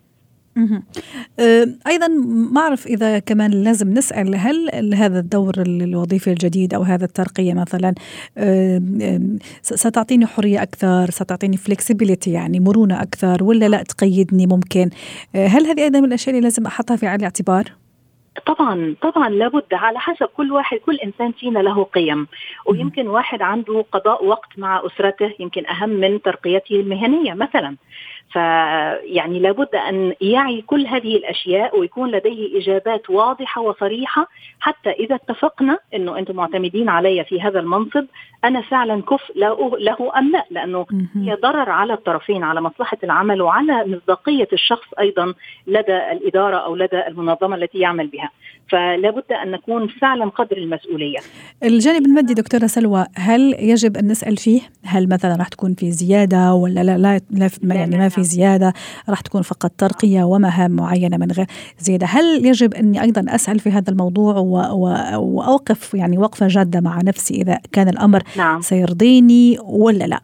أيضا 1.87 2.09
ما 2.53 2.61
أعرف 2.61 2.87
إذا 2.87 3.19
كمان 3.19 3.51
لازم 3.51 3.91
نسأل 3.95 4.35
هل 4.35 4.95
هذا 4.95 5.19
الدور 5.19 5.55
الوظيفي 5.59 6.31
الجديد 6.31 6.75
أو 6.75 6.83
هذا 6.83 7.05
الترقية 7.05 7.55
مثلا 7.55 7.95
ستعطيني 9.62 10.27
حرية 10.27 10.62
أكثر 10.62 11.11
ستعطيني 11.11 11.57
فلكسبيليتي 11.57 12.33
يعني 12.33 12.61
مرونة 12.61 13.03
أكثر 13.03 13.45
ولا 13.45 13.69
لا 13.69 13.83
تقيدني 13.83 14.47
ممكن؟ 14.47 14.91
أه، 15.35 15.47
هل 15.47 15.67
هذه 15.67 15.83
أيضا 15.83 16.01
من 16.01 16.05
الأشياء 16.05 16.37
اللي 16.37 16.45
لازم 16.45 16.67
أحطها 16.67 16.97
في 16.97 17.07
عين 17.07 17.19
الاعتبار 17.19 17.65
طبعا 18.47 18.95
طبعا 19.03 19.29
لابد. 19.29 19.75
على 19.75 19.99
حسب 19.99 20.27
كل 20.27 20.53
واحد 20.53 20.79
كل 20.79 20.97
إنسان 20.97 21.33
فينا 21.33 21.59
له 21.59 21.85
قيم. 21.85 22.27
ويمكن 22.67 23.09
واحد 23.09 23.43
عنده 23.43 23.85
قضاء 23.93 24.25
وقت 24.25 24.49
مع 24.59 24.83
أسرته 24.87 25.35
يمكن 25.38 25.67
أهم 25.67 25.91
من 25.91 26.23
ترقيته 26.23 26.77
المهنية 26.77 27.35
مثلا. 27.35 27.77
فيعني 28.33 29.38
لابد 29.38 29.75
أن 29.75 30.14
يعي 30.21 30.62
كل 30.62 30.87
هذه 30.87 31.16
الأشياء 31.16 31.79
ويكون 31.79 32.11
لديه 32.11 32.59
إجابات 32.59 33.11
واضحة 33.11 33.61
وصريحة 33.61 34.27
حتى 34.61 34.90
إذا 34.90 35.14
اتفقنا 35.14 35.79
إنه 35.95 36.18
أنتم 36.18 36.37
معتمدين 36.37 36.88
علي 36.88 37.25
في 37.25 37.40
هذا 37.40 37.61
المنصب 37.61 38.05
أنا 38.45 38.61
فعلا 38.61 39.03
كفء 39.03 39.38
له 39.79 40.18
أم 40.18 40.33
لا 40.33 40.45
لأنه 40.51 40.87
هي 41.14 41.35
ضرر 41.42 41.71
على 41.71 41.92
الطرفين 41.92 42.45
على 42.45 42.61
مصلحة 42.61 42.99
العمل 43.05 43.42
وعلى 43.42 43.85
مصداقية 43.87 44.49
الشخص 44.53 44.95
أيضا 45.01 45.35
لدى 45.66 45.97
الإدارة 46.12 46.57
أو 46.57 46.77
لدى 46.77 47.07
المنظمة 47.09 47.57
التي 47.57 47.79
يعمل 47.79 48.07
بها 48.07 48.31
فلا 48.68 49.11
بد 49.11 49.33
أن 49.33 49.51
نكون 49.51 49.88
فعلا 49.88 50.25
قدر 50.25 50.57
المسؤولية. 50.57 51.18
الجانب 51.62 52.07
المادي 52.07 52.35
دكتورة 52.35 52.66
سلوى 52.66 53.07
هل 53.16 53.55
يجب 53.59 53.97
أن 53.97 54.09
نسأل 54.09 54.37
فيه؟ 54.37 54.61
هل 54.85 55.09
مثلا 55.09 55.37
راح 55.37 55.49
تكون 55.49 55.75
في 55.75 55.90
زيادة 55.90 56.55
ولا 56.55 56.81
لا 56.81 56.99
لا, 56.99 57.21
لا 57.31 57.75
يعني 57.75 57.99
ما 57.99 58.09
في 58.09 58.22
زيادة 58.23 58.73
راح 59.09 59.21
تكون 59.21 59.43
فقط 59.43 59.73
ترقية 59.79 60.25
ومهام 60.25 60.71
معينة 60.71 61.17
من 61.17 61.31
غير 61.31 61.47
زيادة، 61.81 62.07
هل 62.07 62.47
يجب 62.47 62.75
أني 62.75 63.03
أيضا 63.03 63.25
أسأل 63.29 63.61
في 63.61 63.71
هذا 63.71 63.91
الموضوع 63.91 64.37
وأوقف 64.37 65.95
يعني 65.95 66.19
وقفة 66.19 66.47
جادة 66.49 66.81
مع 66.81 66.99
نفسي 67.05 67.35
إذا 67.35 67.59
كان 67.73 67.89
الأمر 67.89 68.23
نعم. 68.37 68.61
سيرضيني 68.61 69.59
ولا 69.61 70.05
لا؟ 70.05 70.21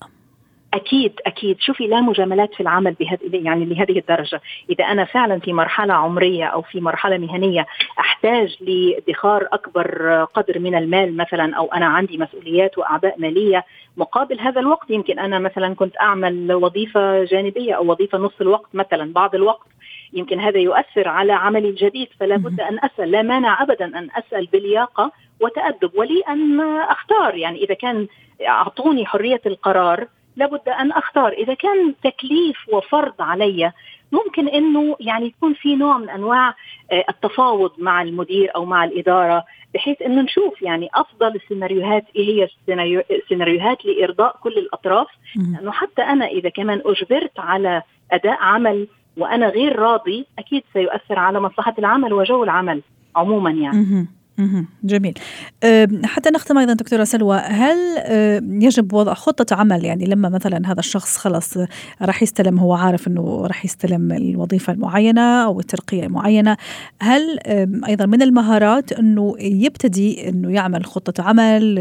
أكيد 0.75 1.21
أكيد. 1.27 1.61
شوفي 1.61 1.87
لا 1.87 2.01
مجاملات 2.01 2.55
في 2.55 2.61
العمل 2.61 2.93
بهذه 2.93 3.21
يعني 3.33 3.65
لهذه 3.65 3.99
الدرجة. 3.99 4.41
إذا 4.71 4.85
أنا 4.85 5.05
فعلا 5.05 5.41
في 5.41 5.53
مرحلة 5.53 5.95
عمرية 5.95 6.45
أو 6.45 6.63
في 6.63 6.81
مرحلة 6.81 7.19
مهنية 7.19 7.67
أحتاج 7.99 8.57
لادخار 8.61 9.49
أكبر 9.53 10.25
قدر 10.25 10.59
من 10.59 10.75
المال 10.75 11.17
مثلا 11.17 11.57
أو 11.57 11.67
أنا 11.67 11.87
عندي 11.87 12.19
مسؤوليات 12.19 12.79
وأعباء 12.79 13.21
مالية 13.21 13.65
مقابل 13.97 14.41
هذا 14.41 14.61
الوقت 14.61 14.91
يمكن 14.91 15.19
أنا 15.19 15.39
مثلا 15.39 15.75
كنت 15.75 15.97
أعمل 16.01 16.53
وظيفة 16.53 17.25
جانبية 17.25 17.75
أو 17.75 17.91
وظيفة 17.91 18.19
نص 18.19 18.41
الوقت 18.41 18.75
مثلا 18.75 19.13
بعض 19.13 19.35
الوقت. 19.35 19.67
يمكن 20.13 20.41
هذا 20.41 20.59
يؤثر 20.59 21.09
على 21.09 21.33
عملي 21.33 21.69
الجديد 21.69 22.09
فلا 22.21 22.37
بد 22.37 22.61
أن 22.61 22.79
أسأل. 22.83 23.11
لا 23.11 23.23
مانع 23.23 23.63
ابدا 23.63 23.99
أن 23.99 24.09
أسأل 24.17 24.47
بلياقه 24.47 25.13
وتأدب. 25.41 25.91
ولي 25.95 26.21
أن 26.29 26.61
أختار. 26.81 27.35
يعني 27.35 27.65
إذا 27.65 27.75
كان 27.75 28.07
أعطوني 28.49 29.07
حرية 29.07 29.41
القرار 29.47 30.07
لابد 30.39 30.69
أن 30.69 30.93
أختار. 30.93 31.33
إذا 31.33 31.55
كان 31.55 31.95
تكليف 32.03 32.57
وفرض 32.73 33.15
علي 33.21 33.73
ممكن 34.13 34.49
إنه 34.49 34.97
يعني 35.01 35.27
يكون 35.27 35.55
في 35.55 35.77
نوع 35.77 35.99
من 35.99 36.11
أنواع 36.11 36.55
آه، 36.93 37.05
التفاوض 37.09 37.71
مع 37.79 38.03
المدير 38.03 38.55
أو 38.57 38.65
مع 38.65 38.85
الإدارة 38.85 39.45
بحيث 39.75 40.03
إنه 40.03 40.23
نشوف 40.23 40.63
يعني 40.63 40.89
أفضل 40.95 41.35
السيناريوهات 41.35 42.05
إيه 42.17 42.29
هي 42.29 42.49
السيناريوهات 43.11 43.85
لإرضاء 43.85 44.37
كل 44.43 44.59
الأطراف. 44.59 45.07
لأنه 45.37 45.71
حتى 45.73 46.03
أنا 46.03 46.27
إذا 46.27 46.49
كمان 46.49 46.83
أجبرت 46.87 47.41
على 47.41 47.83
أداء 48.13 48.37
عمل 48.41 48.89
وأنا 49.17 49.49
غير 49.49 49.79
راضي 49.79 50.27
أكيد 50.39 50.63
سيؤثر 50.73 51.19
على 51.19 51.41
مصلحة 51.41 51.75
العمل 51.79 52.13
وجو 52.13 52.45
العمل 52.45 52.83
عموما 53.17 53.51
يعني. 53.51 54.07
جميل. 54.85 55.15
حتى 56.05 56.31
نختم 56.31 56.59
أيضا 56.59 56.73
دكتورة 56.73 57.05
سلوى 57.05 57.37
هل 57.37 57.77
يجب 58.63 58.93
وضع 58.93 59.15
خطة 59.15 59.57
عمل؟ 59.57 59.85
يعني 59.85 60.07
لما 60.07 60.29
مثلا 60.29 60.73
هذا 60.73 60.81
الشخص 60.81 61.17
خلص 61.17 61.59
راح 62.03 62.23
يستلم 62.23 62.59
هو 62.59 62.75
عارف 62.75 63.09
إنه 63.09 63.47
راح 63.47 63.65
يستلم 63.65 64.13
الوظيفة 64.13 64.73
المعينة 64.73 65.45
أو 65.45 65.61
الترقية 65.61 66.05
المعينة 66.05 66.57
هل 67.03 67.39
أيضا 67.89 68.07
من 68.07 68.23
المهارات 68.23 68.93
إنه 68.93 69.35
يبتدي 69.39 70.29
إنه 70.29 70.53
يعمل 70.53 70.85
خطة 70.85 71.23
عمل 71.23 71.79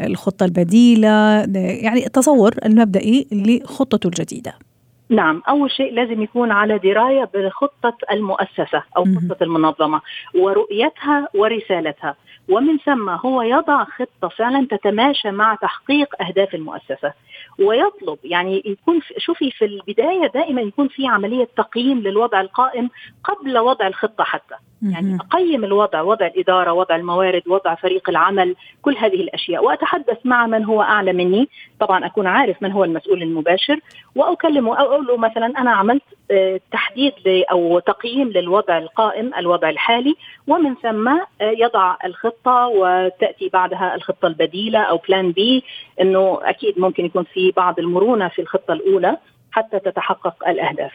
الخطة 0.00 0.44
البديلة؟ 0.44 1.08
يعني 1.54 2.06
التصور 2.06 2.54
المبدئي 2.64 3.26
لخطته 3.32 4.06
الجديدة. 4.06 4.67
نعم 5.10 5.42
أول 5.48 5.70
شيء 5.70 5.92
لازم 5.92 6.22
يكون 6.22 6.50
على 6.50 6.78
دراية 6.78 7.30
بخطة 7.34 7.96
المؤسسة 8.12 8.82
أو 8.96 9.04
خطة 9.04 9.42
المنظمة 9.42 10.00
ورؤيتها 10.34 11.28
ورسالتها. 11.34 12.16
ومن 12.48 12.78
ثم 12.78 13.08
هو 13.08 13.42
يضع 13.42 13.84
خطة 13.84 14.28
فعلا 14.28 14.66
تتماشى 14.70 15.30
مع 15.30 15.54
تحقيق 15.54 16.22
أهداف 16.22 16.54
المؤسسة. 16.54 17.12
ويطلب 17.58 18.18
يعني 18.24 18.62
يكون 18.64 19.00
شوفي 19.18 19.50
في 19.50 19.64
البداية 19.64 20.26
دائما 20.26 20.60
يكون 20.60 20.88
في 20.88 21.06
عملية 21.06 21.48
تقييم 21.56 21.98
للوضع 21.98 22.40
القائم 22.40 22.90
قبل 23.24 23.58
وضع 23.58 23.86
الخطة 23.86 24.24
حتى. 24.24 24.54
يعني 24.82 25.18
أقيم 25.20 25.64
الوضع 25.64 26.02
وضع 26.02 26.26
الإدارة 26.26 26.72
وضع 26.72 26.96
الموارد 26.96 27.42
وضع 27.46 27.74
فريق 27.74 28.10
العمل 28.10 28.56
كل 28.82 28.96
هذه 28.96 29.20
الأشياء. 29.20 29.64
وأتحدث 29.64 30.18
مع 30.24 30.46
من 30.46 30.64
هو 30.64 30.82
أعلى 30.82 31.12
مني. 31.12 31.48
طبعا 31.80 32.06
أكون 32.06 32.26
عارف 32.26 32.62
من 32.62 32.72
هو 32.72 32.84
المسؤول 32.84 33.22
المباشر. 33.22 33.80
وأكلمه 34.14 34.76
أو 34.76 34.92
أقول 34.92 35.06
له 35.06 35.16
مثلا 35.16 35.46
أنا 35.46 35.70
عملت 35.70 36.02
آه، 36.30 36.60
تحديد 36.72 37.12
أو 37.50 37.78
تقييم 37.78 38.28
للوضع 38.28 38.78
القائم 38.78 39.34
الوضع 39.38 39.70
الحالي. 39.70 40.14
ومن 40.46 40.74
ثم 40.74 41.08
آه، 41.08 41.22
يضع 41.40 41.96
الخطة 42.04 42.66
وتأتي 42.66 43.48
بعدها 43.48 43.94
الخطة 43.94 44.26
البديلة 44.26 44.78
أو 44.78 44.96
بلان 45.08 45.32
بي 45.32 45.64
أنه 46.00 46.38
أكيد 46.42 46.78
ممكن 46.78 47.04
يكون 47.04 47.24
في 47.24 47.50
بعض 47.50 47.78
المرونة 47.78 48.28
في 48.28 48.42
الخطة 48.42 48.72
الأولى. 48.72 49.16
حتى 49.50 49.78
تتحقق 49.78 50.48
الأهداف. 50.48 50.92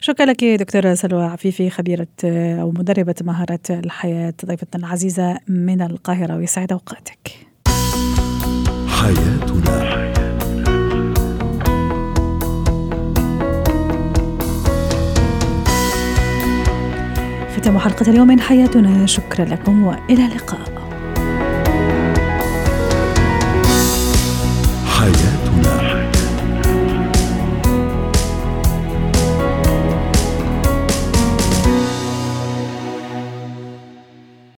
شكرا 0.00 0.26
لك 0.26 0.44
دكتورة 0.44 0.94
سلوى 0.94 1.24
عفيفي 1.24 1.70
خبيرة 1.70 2.06
أو 2.24 2.70
مدربة 2.70 3.14
مهارات 3.22 3.70
الحياة 3.70 4.34
ضيفتنا 4.46 4.86
العزيزة 4.86 5.38
من 5.48 5.82
القاهرة 5.82 6.36
ويسعد 6.36 6.72
أوقاتك. 6.72 7.30
حياتنا. 8.88 10.02
ختام 17.56 17.78
حلقة 17.78 18.10
اليوم 18.10 18.26
من 18.26 18.40
حياتنا. 18.40 19.06
شكرا 19.06 19.44
لكم 19.44 19.84
وإلى 19.84 20.26
اللقاء. 20.26 20.72
حياتنا. 24.86 25.41